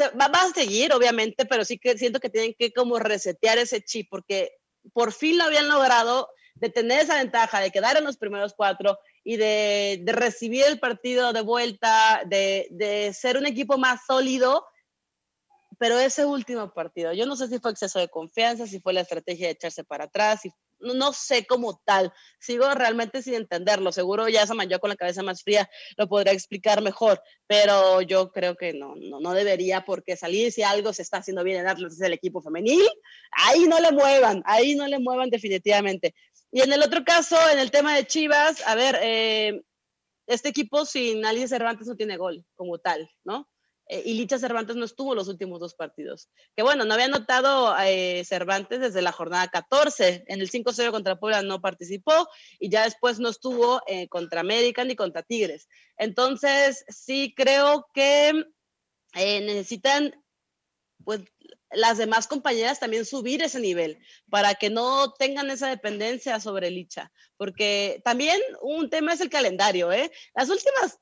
va, 0.00 0.26
a 0.26 0.52
seguir, 0.54 0.92
obviamente, 0.92 1.44
pero 1.46 1.64
sí 1.64 1.78
que 1.78 1.98
siento 1.98 2.20
que 2.20 2.30
tienen 2.30 2.54
que 2.58 2.72
como 2.72 2.98
resetear 2.98 3.58
ese 3.58 3.82
chip, 3.82 4.08
porque 4.10 4.52
por 4.92 5.12
fin 5.12 5.38
lo 5.38 5.44
habían 5.44 5.68
logrado 5.68 6.28
de 6.54 6.68
tener 6.68 7.00
esa 7.00 7.16
ventaja, 7.16 7.60
de 7.60 7.70
quedar 7.70 7.96
en 7.96 8.04
los 8.04 8.16
primeros 8.16 8.54
cuatro 8.54 8.98
y 9.24 9.36
de, 9.36 10.02
recibir 10.06 10.64
el 10.64 10.78
partido 10.78 11.32
de 11.32 11.40
vuelta, 11.40 12.22
de, 12.26 12.68
de, 12.70 13.12
ser 13.12 13.36
un 13.36 13.46
equipo 13.46 13.78
más 13.78 14.00
sólido, 14.06 14.66
pero 15.78 15.98
ese 15.98 16.24
último 16.24 16.72
partido, 16.72 17.12
yo 17.12 17.26
no 17.26 17.36
sé 17.36 17.48
si 17.48 17.58
fue 17.58 17.72
exceso 17.72 17.98
de 17.98 18.08
confianza, 18.08 18.66
si 18.66 18.80
fue 18.80 18.92
la 18.92 19.00
estrategia 19.00 19.46
de 19.46 19.52
echarse 19.52 19.82
para 19.82 20.04
atrás, 20.04 20.40
si 20.42 20.52
no 20.82 21.12
sé 21.12 21.46
cómo 21.46 21.80
tal, 21.84 22.12
sigo 22.38 22.72
realmente 22.74 23.22
sin 23.22 23.34
entenderlo, 23.34 23.92
seguro 23.92 24.28
ya 24.28 24.44
yo 24.68 24.80
con 24.80 24.90
la 24.90 24.96
cabeza 24.96 25.22
más 25.22 25.42
fría 25.42 25.68
lo 25.96 26.08
podría 26.08 26.32
explicar 26.32 26.82
mejor, 26.82 27.20
pero 27.46 28.02
yo 28.02 28.30
creo 28.32 28.56
que 28.56 28.72
no, 28.72 28.94
no, 28.96 29.20
no 29.20 29.32
debería 29.32 29.84
porque 29.84 30.16
salir 30.16 30.52
si 30.52 30.62
algo 30.62 30.92
se 30.92 31.02
está 31.02 31.18
haciendo 31.18 31.44
bien 31.44 31.60
en 31.60 31.68
Atlas 31.68 31.94
es 31.94 32.00
el 32.00 32.12
equipo 32.12 32.42
femenil, 32.42 32.86
ahí 33.32 33.64
no 33.64 33.80
le 33.80 33.92
muevan, 33.92 34.42
ahí 34.44 34.74
no 34.74 34.86
le 34.86 34.98
muevan 34.98 35.30
definitivamente. 35.30 36.14
Y 36.50 36.60
en 36.60 36.72
el 36.72 36.82
otro 36.82 37.02
caso, 37.04 37.36
en 37.50 37.58
el 37.58 37.70
tema 37.70 37.96
de 37.96 38.06
Chivas, 38.06 38.62
a 38.66 38.74
ver, 38.74 38.98
eh, 39.02 39.62
este 40.26 40.50
equipo 40.50 40.84
sin 40.84 41.24
Alicia 41.24 41.48
Cervantes 41.48 41.86
no 41.86 41.96
tiene 41.96 42.16
gol 42.16 42.44
como 42.54 42.78
tal, 42.78 43.10
¿no? 43.24 43.48
Eh, 43.92 44.02
y 44.06 44.14
Licha 44.14 44.38
Cervantes 44.38 44.74
no 44.74 44.86
estuvo 44.86 45.14
los 45.14 45.28
últimos 45.28 45.60
dos 45.60 45.74
partidos. 45.74 46.30
Que 46.56 46.62
bueno, 46.62 46.86
no 46.86 46.94
había 46.94 47.08
notado 47.08 47.76
eh, 47.78 48.24
Cervantes 48.24 48.80
desde 48.80 49.02
la 49.02 49.12
jornada 49.12 49.48
14. 49.48 50.24
En 50.28 50.40
el 50.40 50.50
5-0 50.50 50.90
contra 50.90 51.20
Puebla 51.20 51.42
no 51.42 51.60
participó 51.60 52.26
y 52.58 52.70
ya 52.70 52.84
después 52.84 53.18
no 53.18 53.28
estuvo 53.28 53.82
eh, 53.86 54.08
contra 54.08 54.40
América 54.40 54.82
ni 54.84 54.96
contra 54.96 55.22
Tigres. 55.22 55.68
Entonces, 55.98 56.86
sí 56.88 57.34
creo 57.36 57.86
que 57.92 58.46
necesitan 59.14 60.14
pues 61.04 61.20
las 61.70 61.98
demás 61.98 62.26
compañeras 62.26 62.80
también 62.80 63.04
subir 63.04 63.42
ese 63.42 63.60
nivel 63.60 63.98
para 64.30 64.54
que 64.54 64.70
no 64.70 65.12
tengan 65.12 65.50
esa 65.50 65.68
dependencia 65.68 66.40
sobre 66.40 66.70
Licha, 66.70 67.12
porque 67.36 68.00
también 68.04 68.40
un 68.62 68.88
tema 68.88 69.12
es 69.12 69.20
el 69.20 69.28
calendario, 69.28 69.92
¿eh? 69.92 70.10
Las 70.34 70.48
últimas 70.48 70.98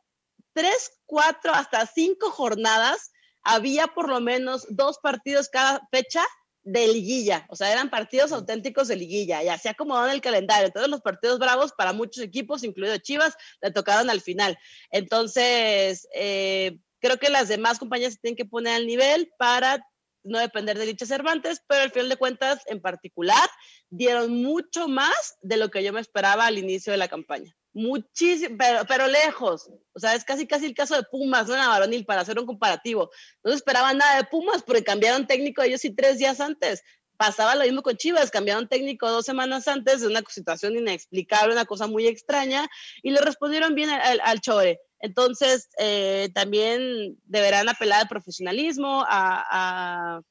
tres, 0.52 0.92
cuatro, 1.06 1.52
hasta 1.52 1.86
cinco 1.86 2.30
jornadas 2.30 3.10
había 3.42 3.86
por 3.88 4.08
lo 4.08 4.20
menos 4.20 4.66
dos 4.68 4.98
partidos 4.98 5.48
cada 5.48 5.80
fecha 5.90 6.24
de 6.62 6.88
liguilla, 6.88 7.46
o 7.48 7.56
sea, 7.56 7.72
eran 7.72 7.88
partidos 7.88 8.32
auténticos 8.32 8.88
de 8.88 8.96
liguilla, 8.96 9.42
y 9.42 9.48
así 9.48 9.68
acomodaron 9.68 10.10
el 10.10 10.20
calendario. 10.20 10.70
Todos 10.70 10.88
los 10.88 11.00
partidos 11.00 11.38
bravos 11.38 11.72
para 11.72 11.92
muchos 11.92 12.22
equipos, 12.22 12.64
incluido 12.64 12.98
Chivas, 12.98 13.34
le 13.62 13.70
tocaron 13.70 14.10
al 14.10 14.20
final. 14.20 14.58
Entonces, 14.90 16.06
eh, 16.14 16.78
creo 17.00 17.18
que 17.18 17.30
las 17.30 17.48
demás 17.48 17.78
compañías 17.78 18.14
se 18.14 18.20
tienen 18.20 18.36
que 18.36 18.44
poner 18.44 18.74
al 18.74 18.86
nivel 18.86 19.32
para 19.38 19.84
no 20.22 20.38
depender 20.38 20.78
de 20.78 20.84
Licha 20.84 21.06
Cervantes, 21.06 21.62
pero 21.66 21.82
al 21.82 21.92
final 21.92 22.10
de 22.10 22.18
cuentas, 22.18 22.60
en 22.66 22.82
particular, 22.82 23.48
dieron 23.88 24.42
mucho 24.42 24.86
más 24.86 25.38
de 25.40 25.56
lo 25.56 25.70
que 25.70 25.82
yo 25.82 25.94
me 25.94 26.00
esperaba 26.00 26.46
al 26.46 26.58
inicio 26.58 26.92
de 26.92 26.98
la 26.98 27.08
campaña 27.08 27.56
muchísimo, 27.72 28.56
pero, 28.58 28.84
pero 28.86 29.06
lejos. 29.06 29.70
O 29.92 30.00
sea, 30.00 30.14
es 30.14 30.24
casi 30.24 30.46
casi 30.46 30.66
el 30.66 30.74
caso 30.74 30.96
de 30.96 31.02
Pumas, 31.04 31.46
¿no? 31.46 31.54
En 31.54 31.60
la 31.60 31.68
varonil, 31.68 32.04
para 32.04 32.22
hacer 32.22 32.38
un 32.38 32.46
comparativo. 32.46 33.10
No 33.44 33.50
se 33.50 33.56
esperaba 33.56 33.92
nada 33.94 34.16
de 34.16 34.24
Pumas 34.24 34.62
porque 34.62 34.84
cambiaron 34.84 35.26
técnico 35.26 35.62
ellos 35.62 35.84
y 35.84 35.94
tres 35.94 36.18
días 36.18 36.40
antes. 36.40 36.82
Pasaba 37.16 37.54
lo 37.54 37.64
mismo 37.64 37.82
con 37.82 37.96
Chivas, 37.96 38.30
cambiaron 38.30 38.68
técnico 38.68 39.10
dos 39.10 39.26
semanas 39.26 39.68
antes 39.68 40.00
de 40.00 40.06
una 40.06 40.22
situación 40.26 40.76
inexplicable, 40.76 41.52
una 41.52 41.66
cosa 41.66 41.86
muy 41.86 42.06
extraña, 42.06 42.66
y 43.02 43.10
le 43.10 43.20
respondieron 43.20 43.74
bien 43.74 43.90
al, 43.90 44.40
Chore. 44.40 44.80
Entonces, 45.00 45.68
eh, 45.78 46.30
también 46.34 47.18
deberán 47.24 47.68
apelar 47.68 48.00
al 48.00 48.08
profesionalismo, 48.08 49.04
a, 49.06 50.22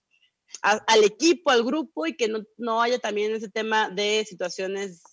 al 0.63 1.03
equipo, 1.03 1.51
al 1.51 1.63
grupo, 1.63 2.07
y 2.07 2.15
que 2.15 2.27
no, 2.27 2.39
no 2.57 2.81
haya 2.81 2.97
también 2.97 3.35
ese 3.35 3.49
tema 3.49 3.89
de 3.89 4.25
situaciones 4.27 5.03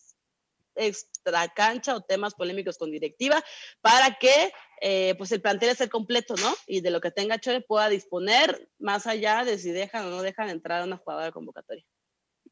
extra 0.77 1.49
cancha 1.49 1.95
o 1.95 2.01
temas 2.01 2.35
polémicos 2.35 2.79
con 2.79 2.91
directiva 2.91 3.43
para 3.81 4.17
que 4.19 4.53
eh, 4.81 5.15
pues 5.17 5.33
el 5.33 5.41
plantel 5.41 5.71
esté 5.71 5.89
completo, 5.89 6.35
¿no? 6.37 6.55
Y 6.67 6.81
de 6.81 6.91
lo 6.91 7.01
que 7.01 7.11
tenga 7.11 7.39
Chore 7.39 7.63
pueda 7.63 7.89
disponer 7.89 8.69
más 8.79 9.07
allá 9.07 9.45
de 9.45 9.59
si 9.59 9.71
dejan 9.71 10.07
o 10.07 10.11
no 10.11 10.23
dejan 10.23 10.51
entrar 10.51 10.83
a 10.83 10.85
una 10.85 10.99
jugadora 10.99 11.33
convocatoria. 11.33 11.85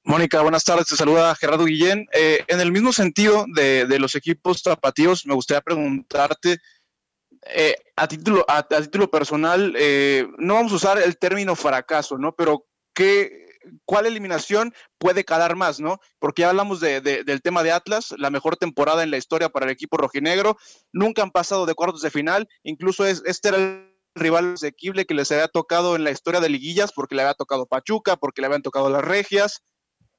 Mónica, 0.03 0.43
buenas 0.43 0.65
tardes. 0.65 0.87
Te 0.87 0.97
saluda 0.97 1.35
Gerardo 1.35 1.65
Guillén. 1.65 2.07
Eh, 2.13 2.45
en 2.49 2.61
el 2.61 2.73
mismo 2.73 2.93
sentido 2.93 3.47
de, 3.55 3.87
los 3.99 4.15
equipos 4.15 4.63
tapatíos, 4.63 5.25
me 5.27 5.35
gustaría 5.35 5.63
preguntarte, 5.63 6.59
eh, 7.47 7.77
a, 7.97 8.07
título, 8.09 8.45
a, 8.49 8.67
título 8.67 9.11
personal, 9.11 9.75
no 10.39 10.55
vamos 10.55 10.73
a 10.73 10.77
usar 10.77 10.99
el 10.99 11.19
término 11.19 11.57
fracaso, 11.57 12.19
¿no? 12.19 12.35
Pero, 12.35 12.67
¿qué, 12.95 13.44
cuál 13.85 14.07
eliminación 14.07 14.75
puede 14.99 15.25
calar 15.25 15.57
más, 15.57 15.81
¿no? 15.81 15.99
Porque 16.19 16.43
ya 16.43 16.51
hablamos 16.51 16.81
del 16.81 17.43
tema 17.43 17.63
de 17.63 17.73
Atlas, 17.73 18.15
la 18.19 18.31
mejor 18.31 18.57
temporada 18.57 19.03
en 19.03 19.11
la 19.11 19.17
historia 19.17 19.49
para 19.49 19.67
el 19.67 19.73
equipo 19.73 19.97
rojinegro, 19.97 20.57
nunca 20.93 21.23
han 21.23 21.31
pasado 21.31 21.67
de 21.67 21.75
cuartos 21.75 22.03
de 22.03 22.11
final, 22.11 22.49
incluso 22.63 23.07
es, 23.07 23.23
este 23.27 23.49
era 23.49 23.59
el 23.59 23.95
rival 24.15 24.55
asequible 24.55 25.07
que 25.07 25.15
les 25.15 25.33
había 25.33 25.49
tocado 25.49 25.97
en 25.97 26.05
la 26.05 26.11
historia 26.11 26.41
de 26.41 26.49
liguillas, 26.49 26.93
porque 26.93 27.15
le 27.15 27.23
había 27.23 27.35
tocado 27.35 27.67
Pachuca, 27.67 28.17
porque 28.17 28.41
le 28.41 28.47
habían 28.47 28.63
tocado 28.63 28.89
las 28.89 29.05
Regias, 29.05 29.63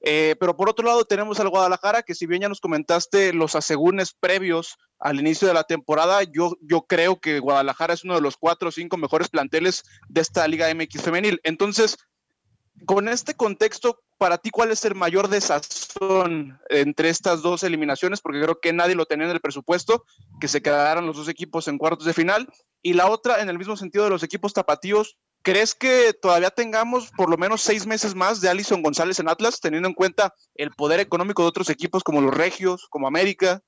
eh, 0.07 0.35
pero 0.39 0.55
por 0.55 0.69
otro 0.69 0.85
lado 0.85 1.05
tenemos 1.05 1.39
al 1.39 1.49
Guadalajara, 1.49 2.03
que 2.03 2.13
si 2.13 2.27
bien 2.27 2.41
ya 2.41 2.49
nos 2.49 2.61
comentaste 2.61 3.33
los 3.33 3.55
asegúnes 3.55 4.13
previos 4.13 4.77
al 4.99 5.19
inicio 5.19 5.47
de 5.47 5.53
la 5.55 5.63
temporada, 5.63 6.21
yo, 6.23 6.55
yo 6.61 6.83
creo 6.83 7.19
que 7.19 7.39
Guadalajara 7.39 7.95
es 7.95 8.03
uno 8.03 8.13
de 8.13 8.21
los 8.21 8.37
cuatro 8.37 8.69
o 8.69 8.71
cinco 8.71 8.97
mejores 8.97 9.29
planteles 9.29 9.83
de 10.07 10.21
esta 10.21 10.47
Liga 10.47 10.71
MX 10.73 11.01
femenil. 11.01 11.39
Entonces, 11.43 11.97
con 12.85 13.07
este 13.07 13.35
contexto, 13.35 13.99
para 14.17 14.37
ti, 14.37 14.49
¿cuál 14.49 14.71
es 14.71 14.83
el 14.85 14.95
mayor 14.95 15.27
desazón 15.27 16.59
entre 16.69 17.09
estas 17.09 17.41
dos 17.41 17.63
eliminaciones? 17.63 18.21
Porque 18.21 18.41
creo 18.41 18.59
que 18.59 18.73
nadie 18.73 18.95
lo 18.95 19.05
tenía 19.05 19.25
en 19.25 19.31
el 19.31 19.41
presupuesto, 19.41 20.05
que 20.39 20.47
se 20.47 20.61
quedaran 20.61 21.05
los 21.05 21.17
dos 21.17 21.29
equipos 21.29 21.67
en 21.67 21.77
cuartos 21.77 22.05
de 22.05 22.13
final. 22.13 22.47
Y 22.81 22.93
la 22.93 23.09
otra, 23.09 23.41
en 23.41 23.49
el 23.49 23.57
mismo 23.57 23.75
sentido 23.75 24.05
de 24.05 24.11
los 24.11 24.23
equipos 24.23 24.53
tapatíos, 24.53 25.17
¿crees 25.41 25.75
que 25.75 26.13
todavía 26.13 26.49
tengamos 26.49 27.11
por 27.17 27.29
lo 27.29 27.37
menos 27.37 27.61
seis 27.61 27.85
meses 27.85 28.15
más 28.15 28.41
de 28.41 28.49
Alison 28.49 28.81
González 28.81 29.19
en 29.19 29.29
Atlas, 29.29 29.59
teniendo 29.59 29.89
en 29.89 29.95
cuenta 29.95 30.33
el 30.55 30.71
poder 30.71 30.99
económico 30.99 31.41
de 31.41 31.49
otros 31.49 31.69
equipos 31.69 32.03
como 32.03 32.21
los 32.21 32.33
Regios, 32.33 32.87
como 32.89 33.07
América? 33.07 33.61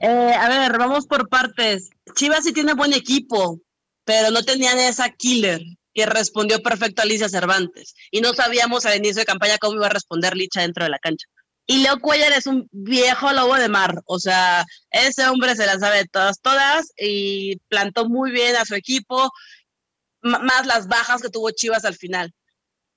Eh, 0.00 0.34
a 0.34 0.48
ver, 0.48 0.78
vamos 0.78 1.06
por 1.06 1.28
partes. 1.28 1.90
Chivas 2.14 2.44
sí 2.44 2.52
tiene 2.52 2.74
buen 2.74 2.92
equipo, 2.92 3.60
pero 4.04 4.30
no 4.30 4.42
tenían 4.42 4.78
esa 4.78 5.10
killer 5.10 5.60
que 5.94 6.06
respondió 6.06 6.62
perfecto 6.62 7.02
a 7.02 7.04
Alicia 7.04 7.28
Cervantes. 7.28 7.94
Y 8.10 8.20
no 8.20 8.32
sabíamos 8.34 8.86
al 8.86 8.96
inicio 8.96 9.20
de 9.20 9.26
campaña 9.26 9.58
cómo 9.58 9.76
iba 9.76 9.86
a 9.86 9.90
responder 9.90 10.36
Licha 10.36 10.60
dentro 10.60 10.84
de 10.84 10.90
la 10.90 10.98
cancha. 10.98 11.26
Y 11.66 11.82
Leo 11.82 12.00
Cuellar 12.00 12.32
es 12.32 12.46
un 12.46 12.68
viejo 12.72 13.32
lobo 13.32 13.54
de 13.54 13.68
mar, 13.68 13.94
o 14.06 14.18
sea, 14.18 14.64
ese 14.90 15.28
hombre 15.28 15.54
se 15.54 15.66
las 15.66 15.78
sabe 15.78 16.04
todas, 16.04 16.40
todas, 16.40 16.88
y 16.98 17.58
plantó 17.68 18.08
muy 18.08 18.32
bien 18.32 18.56
a 18.56 18.64
su 18.64 18.74
equipo, 18.74 19.30
más 20.20 20.66
las 20.66 20.88
bajas 20.88 21.22
que 21.22 21.28
tuvo 21.28 21.52
Chivas 21.52 21.84
al 21.84 21.94
final. 21.94 22.32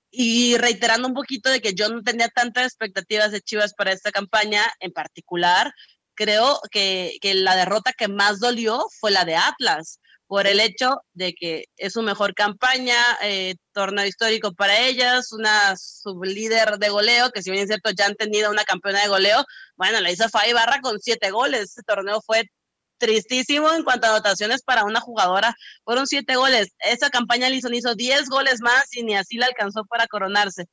Y 0.09 0.57
reiterando 0.57 1.07
un 1.07 1.13
poquito 1.13 1.49
de 1.51 1.61
que 1.61 1.75
yo 1.75 1.89
no 1.89 2.01
tenía 2.01 2.29
tantas 2.29 2.65
expectativas 2.65 3.31
de 3.31 3.41
Chivas 3.41 3.73
para 3.75 3.91
esta 3.91 4.11
campaña 4.11 4.63
en 4.79 4.91
particular, 4.91 5.71
creo 6.15 6.59
que, 6.71 7.17
que 7.21 7.35
la 7.35 7.55
derrota 7.55 7.93
que 7.93 8.07
más 8.07 8.39
dolió 8.39 8.87
fue 8.99 9.11
la 9.11 9.25
de 9.25 9.35
Atlas 9.35 9.99
por 10.33 10.47
el 10.47 10.59
hecho 10.59 10.95
de 11.13 11.35
que 11.35 11.65
es 11.77 11.93
su 11.93 12.01
mejor 12.01 12.33
campaña, 12.33 12.97
eh, 13.21 13.53
torneo 13.71 14.03
histórico 14.03 14.51
para 14.51 14.79
ellas, 14.79 15.31
una 15.31 15.77
sublíder 15.77 16.79
de 16.79 16.89
goleo, 16.89 17.29
que 17.29 17.43
si 17.43 17.51
bien 17.51 17.61
es 17.61 17.67
cierto 17.69 17.91
ya 17.91 18.07
han 18.07 18.15
tenido 18.15 18.49
una 18.49 18.63
campeona 18.63 19.03
de 19.03 19.09
goleo, 19.09 19.45
bueno, 19.75 20.01
la 20.01 20.09
hizo 20.09 20.27
Fabi 20.29 20.53
Barra 20.53 20.81
con 20.81 20.99
siete 20.99 21.29
goles, 21.29 21.61
este 21.61 21.83
torneo 21.83 22.19
fue 22.25 22.45
tristísimo 22.97 23.71
en 23.73 23.83
cuanto 23.83 24.07
a 24.07 24.09
anotaciones 24.09 24.63
para 24.63 24.85
una 24.85 25.01
jugadora, 25.01 25.55
fueron 25.83 26.07
siete 26.07 26.35
goles, 26.35 26.69
esa 26.79 27.11
campaña 27.11 27.47
Lison 27.47 27.75
hizo 27.75 27.93
diez 27.93 28.27
goles 28.27 28.59
más 28.59 28.91
y 28.95 29.03
ni 29.03 29.15
así 29.15 29.37
la 29.37 29.45
alcanzó 29.45 29.85
para 29.85 30.07
coronarse. 30.07 30.65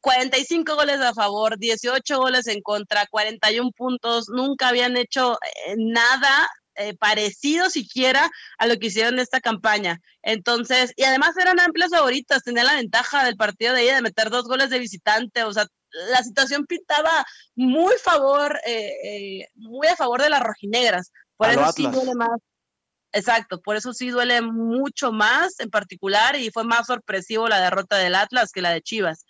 45 0.00 0.76
goles 0.76 1.00
a 1.00 1.12
favor, 1.12 1.58
18 1.58 2.16
goles 2.16 2.46
en 2.46 2.62
contra, 2.62 3.06
41 3.10 3.70
puntos, 3.76 4.30
nunca 4.30 4.68
habían 4.68 4.96
hecho 4.96 5.38
eh, 5.66 5.74
nada 5.76 6.48
eh, 6.76 6.96
parecido 6.96 7.70
siquiera 7.70 8.30
a 8.58 8.66
lo 8.66 8.78
que 8.78 8.86
hicieron 8.86 9.14
en 9.14 9.20
esta 9.20 9.40
campaña. 9.40 10.00
Entonces, 10.22 10.92
y 10.96 11.04
además 11.04 11.36
eran 11.36 11.60
amplias 11.60 11.90
favoritas, 11.90 12.42
tenían 12.42 12.66
la 12.66 12.76
ventaja 12.76 13.24
del 13.24 13.36
partido 13.36 13.74
de 13.74 13.82
ella 13.82 13.96
de 13.96 14.02
meter 14.02 14.30
dos 14.30 14.44
goles 14.44 14.70
de 14.70 14.78
visitante, 14.78 15.44
o 15.44 15.52
sea, 15.52 15.66
la 16.10 16.22
situación 16.22 16.66
pintaba 16.66 17.24
muy 17.54 17.94
favor, 18.02 18.58
eh, 18.66 18.92
eh, 19.04 19.48
muy 19.54 19.86
a 19.86 19.96
favor 19.96 20.22
de 20.22 20.30
las 20.30 20.42
rojinegras. 20.42 21.12
Por 21.36 21.50
eso 21.50 21.72
sí 21.72 21.86
duele 21.86 22.14
más. 22.14 22.40
Exacto, 23.12 23.60
por 23.60 23.76
eso 23.76 23.92
sí 23.92 24.08
duele 24.08 24.42
mucho 24.42 25.12
más 25.12 25.60
en 25.60 25.70
particular 25.70 26.34
y 26.34 26.50
fue 26.50 26.64
más 26.64 26.88
sorpresivo 26.88 27.48
la 27.48 27.60
derrota 27.60 27.96
del 27.96 28.16
Atlas 28.16 28.50
que 28.50 28.60
la 28.60 28.70
de 28.70 28.82
Chivas. 28.82 29.24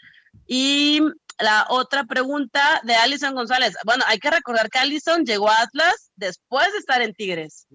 Y 0.46 1.00
la 1.38 1.66
otra 1.68 2.04
pregunta 2.04 2.80
de 2.84 2.94
Alison 2.94 3.34
González. 3.34 3.74
Bueno, 3.84 4.04
hay 4.06 4.18
que 4.18 4.30
recordar 4.30 4.70
que 4.70 4.78
Alison 4.78 5.24
llegó 5.24 5.50
a 5.50 5.62
Atlas 5.62 6.10
después 6.16 6.70
de 6.72 6.78
estar 6.78 7.02
en 7.02 7.14
Tigres. 7.14 7.66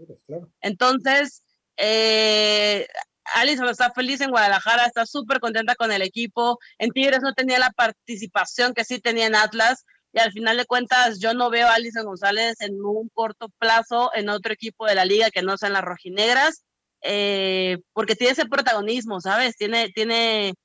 Entonces, 0.62 1.44
eh, 1.78 2.88
Alison 3.36 3.68
está 3.68 3.92
feliz 3.92 4.22
en 4.22 4.32
Guadalajara, 4.32 4.86
está 4.86 5.06
súper 5.06 5.40
contenta 5.40 5.76
con 5.76 5.92
el 5.92 6.02
equipo. 6.02 6.60
En 6.78 6.92
Tigres 6.92 7.20
no 7.22 7.34
tenía 7.34 7.60
la 7.60 7.72
participación 7.72 8.74
que 8.74 8.86
sí 8.86 9.00
tenía 9.00 9.28
en 9.28 9.36
Atlas. 9.36 9.86
Y 10.12 10.20
al 10.20 10.32
final 10.32 10.58
de 10.58 10.66
cuentas, 10.66 11.20
yo 11.20 11.34
no 11.34 11.50
veo 11.50 11.68
a 11.68 11.76
Alison 11.76 12.06
González 12.06 12.60
en 12.62 12.84
un 12.84 13.10
corto 13.14 13.50
plazo 13.60 14.12
en 14.16 14.30
otro 14.30 14.54
equipo 14.54 14.88
de 14.88 14.96
la 14.96 15.06
liga 15.06 15.30
que 15.30 15.44
no 15.44 15.56
sean 15.58 15.74
las 15.74 15.84
rojinegras, 15.84 16.64
eh, 17.02 17.78
porque 17.94 18.16
tiene 18.16 18.34
ese 18.34 18.48
protagonismo, 18.48 19.22
¿sabes? 19.22 19.56
Tiene, 19.56 19.90
tiene 19.90 20.56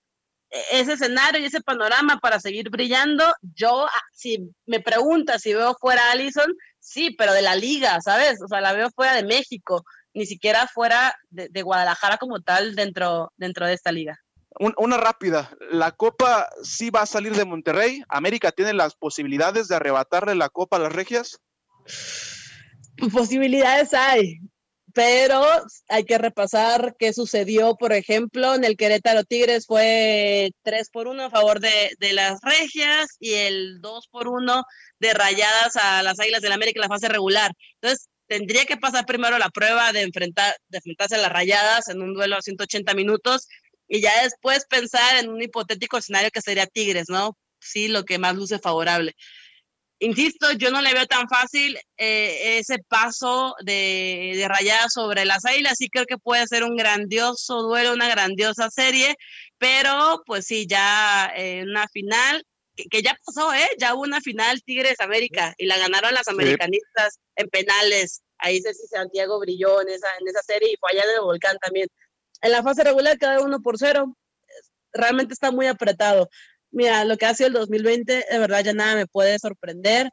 ese 0.70 0.92
escenario 0.92 1.40
y 1.40 1.46
ese 1.46 1.60
panorama 1.60 2.18
para 2.18 2.40
seguir 2.40 2.70
brillando. 2.70 3.24
Yo, 3.42 3.86
ah, 3.86 4.02
si 4.12 4.50
me 4.66 4.80
preguntas 4.80 5.42
si 5.42 5.52
veo 5.52 5.74
fuera 5.80 6.08
a 6.08 6.12
Allison, 6.12 6.52
sí, 6.78 7.14
pero 7.16 7.32
de 7.32 7.42
la 7.42 7.56
liga, 7.56 8.00
¿sabes? 8.00 8.40
O 8.42 8.48
sea, 8.48 8.60
la 8.60 8.72
veo 8.72 8.90
fuera 8.90 9.14
de 9.14 9.24
México, 9.24 9.84
ni 10.12 10.26
siquiera 10.26 10.68
fuera 10.68 11.14
de, 11.30 11.62
Guadalajara 11.62 12.18
como 12.18 12.40
tal 12.40 12.74
dentro, 12.74 13.32
dentro 13.36 13.66
de 13.66 13.74
esta 13.74 13.90
liga. 13.90 14.18
una 14.58 14.96
rápida. 14.96 15.50
La 15.70 15.92
Copa 15.92 16.48
sí 16.62 16.90
va 16.90 17.02
a 17.02 17.06
salir 17.06 17.34
de 17.34 17.44
Monterrey. 17.44 18.02
América 18.08 18.52
tiene 18.52 18.72
las 18.72 18.94
posibilidades 18.94 19.66
de 19.68 19.76
arrebatarle 19.76 20.34
la 20.36 20.48
Copa 20.48 20.76
a 20.76 20.80
las 20.80 20.92
Regias. 20.92 21.40
Posibilidades 23.12 23.92
hay, 23.92 24.38
pero 24.94 25.44
hay 25.88 26.04
que 26.04 26.18
repasar 26.18 26.94
qué 26.98 27.12
sucedió, 27.12 27.74
por 27.76 27.92
ejemplo, 27.92 28.54
en 28.54 28.64
el 28.64 28.76
Querétaro 28.76 29.24
Tigres 29.24 29.66
fue 29.66 30.52
3 30.62 30.90
por 30.90 31.08
1 31.08 31.24
a 31.24 31.30
favor 31.30 31.60
de, 31.60 31.90
de, 31.98 32.12
las 32.12 32.40
Regias 32.42 33.08
y 33.18 33.34
el 33.34 33.80
2 33.80 34.08
por 34.08 34.28
1 34.28 34.64
de 35.00 35.12
rayadas 35.12 35.76
a 35.76 36.02
las 36.02 36.20
Águilas 36.20 36.42
del 36.42 36.52
América 36.52 36.78
en 36.78 36.88
la 36.88 36.94
fase 36.94 37.08
regular. 37.08 37.52
Entonces, 37.80 38.08
tendría 38.28 38.64
que 38.66 38.76
pasar 38.76 39.04
primero 39.04 39.36
la 39.38 39.50
prueba 39.50 39.92
de, 39.92 40.02
enfrentar, 40.02 40.54
de 40.68 40.78
enfrentarse 40.78 41.16
a 41.16 41.18
las 41.18 41.32
rayadas 41.32 41.88
en 41.88 42.00
un 42.00 42.14
duelo 42.14 42.36
a 42.36 42.42
180 42.42 42.94
minutos 42.94 43.48
y 43.88 44.00
ya 44.00 44.22
después 44.22 44.64
pensar 44.66 45.22
en 45.22 45.28
un 45.28 45.42
hipotético 45.42 45.98
escenario 45.98 46.30
que 46.30 46.40
sería 46.40 46.66
Tigres, 46.66 47.06
¿no? 47.08 47.36
Sí, 47.58 47.88
lo 47.88 48.04
que 48.04 48.18
más 48.18 48.34
luce 48.34 48.58
favorable. 48.58 49.14
Insisto, 50.04 50.52
yo 50.52 50.70
no 50.70 50.82
le 50.82 50.92
veo 50.92 51.06
tan 51.06 51.26
fácil 51.28 51.78
eh, 51.96 52.58
ese 52.58 52.78
paso 52.78 53.54
de, 53.64 54.32
de 54.34 54.48
rayadas 54.48 54.92
sobre 54.92 55.24
las 55.24 55.46
águilas. 55.46 55.78
Sí 55.78 55.88
creo 55.88 56.04
que 56.04 56.18
puede 56.18 56.46
ser 56.46 56.62
un 56.62 56.76
grandioso 56.76 57.62
duelo, 57.62 57.94
una 57.94 58.08
grandiosa 58.08 58.68
serie, 58.70 59.16
pero 59.56 60.22
pues 60.26 60.44
sí, 60.44 60.66
ya 60.68 61.32
en 61.34 61.70
una 61.70 61.88
final, 61.88 62.44
que, 62.76 63.00
ya 63.00 63.18
pasó, 63.24 63.54
¿eh? 63.54 63.66
Ya 63.78 63.94
hubo 63.94 64.02
una 64.02 64.20
final 64.20 64.62
Tigres 64.62 65.00
América 65.00 65.54
y 65.56 65.64
la 65.64 65.78
ganaron 65.78 66.12
las 66.12 66.28
americanistas 66.28 67.18
en 67.36 67.48
penales. 67.48 68.22
Ahí 68.36 68.60
si 68.60 68.86
Santiago 68.88 69.40
brilló 69.40 69.80
en 69.80 69.88
esa, 69.88 70.08
en 70.20 70.28
esa 70.28 70.42
serie 70.42 70.72
y 70.72 70.76
fue 70.76 70.90
allá 70.92 71.04
en 71.04 71.16
el 71.16 71.22
volcán 71.22 71.56
también. 71.62 71.88
En 72.42 72.52
la 72.52 72.62
fase 72.62 72.84
regular 72.84 73.16
queda 73.16 73.40
uno 73.40 73.60
por 73.62 73.78
cero. 73.78 74.14
Realmente 74.92 75.32
está 75.32 75.50
muy 75.50 75.66
apretado. 75.66 76.28
Mira, 76.74 77.04
lo 77.04 77.16
que 77.16 77.26
ha 77.26 77.34
sido 77.34 77.46
el 77.46 77.52
2020, 77.54 78.26
de 78.28 78.38
verdad 78.38 78.64
ya 78.64 78.72
nada 78.72 78.96
me 78.96 79.06
puede 79.06 79.38
sorprender. 79.38 80.10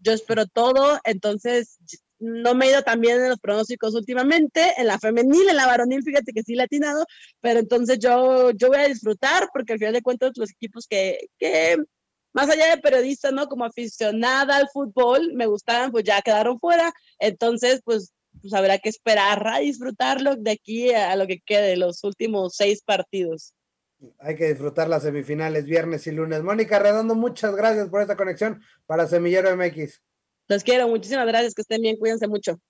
Yo 0.00 0.12
espero 0.12 0.46
todo, 0.46 0.98
entonces 1.04 1.78
no 2.18 2.54
me 2.54 2.66
he 2.66 2.70
ido 2.70 2.82
tan 2.82 3.00
bien 3.00 3.20
en 3.20 3.28
los 3.28 3.38
pronósticos 3.38 3.94
últimamente, 3.94 4.72
en 4.78 4.86
la 4.86 4.98
femenil, 4.98 5.48
en 5.50 5.56
la 5.56 5.66
varonil, 5.66 6.02
fíjate 6.02 6.32
que 6.32 6.42
sí 6.42 6.54
le 6.54 6.62
atinado, 6.62 7.04
pero 7.40 7.60
entonces 7.60 7.98
yo, 7.98 8.52
yo 8.52 8.68
voy 8.68 8.78
a 8.78 8.88
disfrutar 8.88 9.50
porque 9.52 9.74
al 9.74 9.78
final 9.78 9.92
de 9.92 10.02
cuentas 10.02 10.32
los 10.36 10.50
equipos 10.50 10.86
que, 10.88 11.28
que 11.38 11.76
más 12.32 12.48
allá 12.48 12.70
de 12.70 12.80
periodista, 12.80 13.30
¿no? 13.30 13.46
Como 13.46 13.66
aficionada 13.66 14.56
al 14.56 14.68
fútbol, 14.72 15.32
me 15.34 15.46
gustaban, 15.46 15.92
pues 15.92 16.04
ya 16.04 16.22
quedaron 16.22 16.58
fuera, 16.58 16.90
entonces 17.18 17.82
pues 17.84 18.12
pues 18.40 18.54
habrá 18.54 18.78
que 18.78 18.88
esperar 18.88 19.46
a 19.46 19.58
disfrutarlo 19.58 20.36
de 20.36 20.52
aquí 20.52 20.90
a 20.94 21.16
lo 21.16 21.26
que 21.26 21.40
quede, 21.44 21.76
los 21.76 22.02
últimos 22.04 22.54
seis 22.56 22.82
partidos. 22.82 23.52
Hay 24.20 24.36
que 24.36 24.48
disfrutar 24.48 24.88
las 24.88 25.02
semifinales 25.02 25.64
viernes 25.64 26.06
y 26.06 26.12
lunes. 26.12 26.42
Mónica 26.42 26.78
Redondo, 26.78 27.14
muchas 27.14 27.54
gracias 27.54 27.88
por 27.88 28.00
esta 28.00 28.16
conexión 28.16 28.60
para 28.86 29.06
Semillero 29.06 29.54
MX. 29.56 30.02
Los 30.48 30.62
quiero, 30.62 30.88
muchísimas 30.88 31.26
gracias, 31.26 31.54
que 31.54 31.62
estén 31.62 31.82
bien, 31.82 31.96
cuídense 31.96 32.28
mucho. 32.28 32.60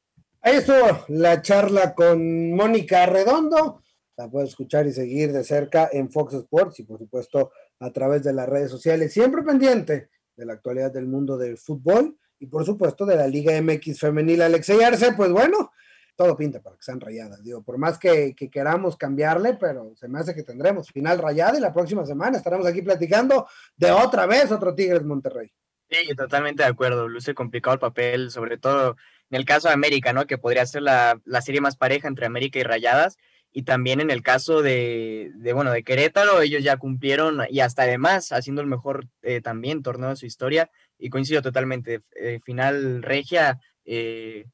Ahí 0.40 0.56
estuvo 0.56 1.04
la 1.08 1.42
charla 1.42 1.94
con 1.94 2.52
Mónica 2.52 3.06
Redondo. 3.06 3.82
La 4.16 4.28
puedes 4.28 4.50
escuchar 4.50 4.86
y 4.86 4.92
seguir 4.92 5.32
de 5.32 5.44
cerca 5.44 5.88
en 5.92 6.10
Fox 6.10 6.34
Sports 6.34 6.80
y 6.80 6.84
por 6.84 6.98
supuesto 6.98 7.52
a 7.78 7.92
través 7.92 8.24
de 8.24 8.32
las 8.32 8.48
redes 8.48 8.70
sociales, 8.70 9.12
siempre 9.12 9.42
pendiente 9.42 10.08
de 10.36 10.46
la 10.46 10.54
actualidad 10.54 10.92
del 10.92 11.06
mundo 11.06 11.36
del 11.36 11.58
fútbol 11.58 12.18
y 12.40 12.46
por 12.46 12.64
supuesto 12.64 13.04
de 13.04 13.16
la 13.16 13.26
Liga 13.26 13.60
MX 13.60 14.00
femenil 14.00 14.42
Alexei 14.42 14.82
Arce, 14.82 15.12
pues 15.12 15.30
bueno, 15.30 15.72
todo 16.18 16.36
pinta 16.36 16.60
para 16.60 16.74
que 16.74 16.82
sean 16.82 17.00
rayadas, 17.00 17.44
digo, 17.44 17.62
por 17.62 17.78
más 17.78 17.96
que, 17.96 18.34
queramos 18.34 18.96
cambiarle, 18.96 19.54
pero 19.54 19.94
se 19.94 20.08
me 20.08 20.18
hace 20.18 20.34
que 20.34 20.42
tendremos 20.42 20.90
final 20.90 21.16
rayada 21.18 21.56
y 21.56 21.60
la 21.60 21.72
próxima 21.72 22.04
semana 22.04 22.38
estaremos 22.38 22.66
aquí 22.66 22.82
platicando 22.82 23.46
de 23.76 23.92
otra 23.92 24.26
vez 24.26 24.50
otro 24.50 24.74
Tigres 24.74 25.04
Monterrey. 25.04 25.52
Sí, 25.88 26.16
totalmente 26.16 26.64
de 26.64 26.68
acuerdo, 26.68 27.06
luce 27.06 27.34
complicado 27.34 27.74
el 27.74 27.78
papel, 27.78 28.32
sobre 28.32 28.58
todo 28.58 28.96
en 29.30 29.38
el 29.38 29.44
caso 29.44 29.68
de 29.68 29.74
América, 29.74 30.12
¿no? 30.12 30.26
Que 30.26 30.38
podría 30.38 30.66
ser 30.66 30.82
la, 30.82 31.20
serie 31.40 31.60
más 31.60 31.76
pareja 31.76 32.08
entre 32.08 32.26
América 32.26 32.58
y 32.58 32.64
Rayadas, 32.64 33.16
y 33.52 33.62
también 33.62 34.00
en 34.00 34.10
el 34.10 34.22
caso 34.22 34.60
de, 34.60 35.30
bueno, 35.54 35.70
de 35.70 35.84
Querétaro, 35.84 36.40
ellos 36.40 36.64
ya 36.64 36.78
cumplieron 36.78 37.42
y 37.48 37.60
hasta 37.60 37.82
además 37.82 38.32
haciendo 38.32 38.60
el 38.60 38.66
mejor 38.66 39.06
eh, 39.22 39.40
también 39.40 39.84
torneo 39.84 40.08
de 40.08 40.16
su 40.16 40.26
historia, 40.26 40.68
y 40.98 41.10
coincido 41.10 41.42
totalmente, 41.42 42.00
eh, 42.16 42.40
final 42.42 43.04
regia 43.04 43.60
eh, 43.84 44.46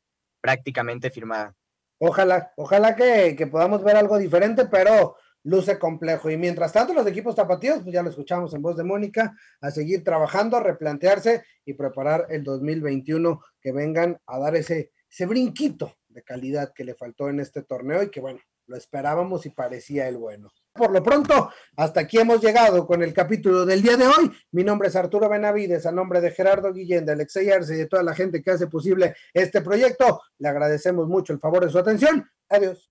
prácticamente 0.44 1.09
firmada. 1.09 1.57
Ojalá, 1.98 2.52
ojalá 2.57 2.94
que, 2.94 3.48
podamos 3.50 3.83
ver 3.83 3.96
algo 3.96 4.18
diferente, 4.18 4.66
pero 4.66 5.16
luce 5.42 5.78
complejo. 5.78 6.28
Y 6.28 6.37
mientras 6.37 6.70
tanto, 6.70 6.92
los 6.92 7.07
equipos 7.07 7.35
tapatíos, 7.35 7.80
pues 7.80 7.94
ya 7.94 8.02
lo 8.02 8.11
escuchamos 8.11 8.52
en 8.52 8.61
voz 8.61 8.76
de 8.76 8.85
Mónica, 8.85 9.35
a 9.62 9.70
seguir 9.70 10.04
trabajando, 10.04 10.59
a 10.59 10.62
replantearse 10.62 11.44
y 11.64 11.72
preparar 11.72 12.26
el 12.28 12.44
2021 12.44 13.40
que 13.59 13.72
vengan 13.72 14.20
a 14.26 14.38
dar 14.38 14.54
ese, 14.54 14.92
ese 15.11 15.24
brinquito 15.24 15.94
de 16.09 16.22
calidad 16.22 16.74
que 16.74 16.85
le 16.85 16.94
faltó 16.94 17.30
en 17.30 17.40
este 17.40 17.62
torneo 17.62 18.02
y 18.02 18.11
que 18.11 18.20
bueno, 18.20 18.40
lo 18.66 18.76
esperábamos 18.76 19.46
y 19.46 19.48
parecía 19.48 20.09
el 20.09 20.18
bueno. 20.18 20.50
Por 20.74 20.90
lo 20.90 21.04
pronto, 21.04 21.52
hasta 21.76 22.00
aquí 22.00 22.18
hemos 22.18 22.40
llegado 22.40 22.84
con 22.84 23.00
el 23.04 23.14
capítulo 23.14 23.64
del 23.64 23.80
día 23.80 23.96
de 23.96 24.08
hoy. 24.08 24.32
Mi 24.50 24.64
nombre 24.64 24.88
es 24.88 24.96
Arturo 24.96 25.28
Benavides, 25.28 25.87
a 25.87 25.92
nombre 25.92 26.20
de 26.20 26.32
Gerardo 26.32 26.72
Guillén, 26.72 27.06
de 27.06 27.12
Alexey 27.12 27.48
Arce 27.48 27.74
y 27.74 27.78
de 27.78 27.87
toda 27.87 28.02
la 28.02 28.12
gente 28.12 28.42
que 28.42 28.50
hace 28.50 28.66
posible 28.66 29.14
este 29.32 29.60
proyecto. 29.60 30.20
Le 30.38 30.48
agradecemos 30.48 31.06
mucho 31.06 31.32
el 31.32 31.38
favor 31.38 31.64
de 31.64 31.70
su 31.70 31.78
atención. 31.78 32.28
Adiós. 32.48 32.90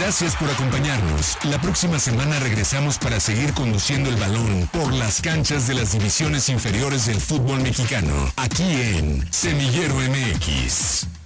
Gracias 0.00 0.34
por 0.34 0.50
acompañarnos. 0.50 1.38
La 1.44 1.60
próxima 1.60 2.00
semana 2.00 2.40
regresamos 2.40 2.98
para 2.98 3.20
seguir 3.20 3.54
conduciendo 3.54 4.10
el 4.10 4.16
balón 4.16 4.68
por 4.72 4.92
las 4.94 5.22
canchas 5.22 5.68
de 5.68 5.74
las 5.74 5.92
divisiones 5.92 6.48
inferiores 6.48 7.06
del 7.06 7.20
fútbol 7.20 7.60
mexicano, 7.60 8.32
aquí 8.36 8.64
en 8.64 9.32
Semillero 9.32 9.94
MX. 9.94 11.23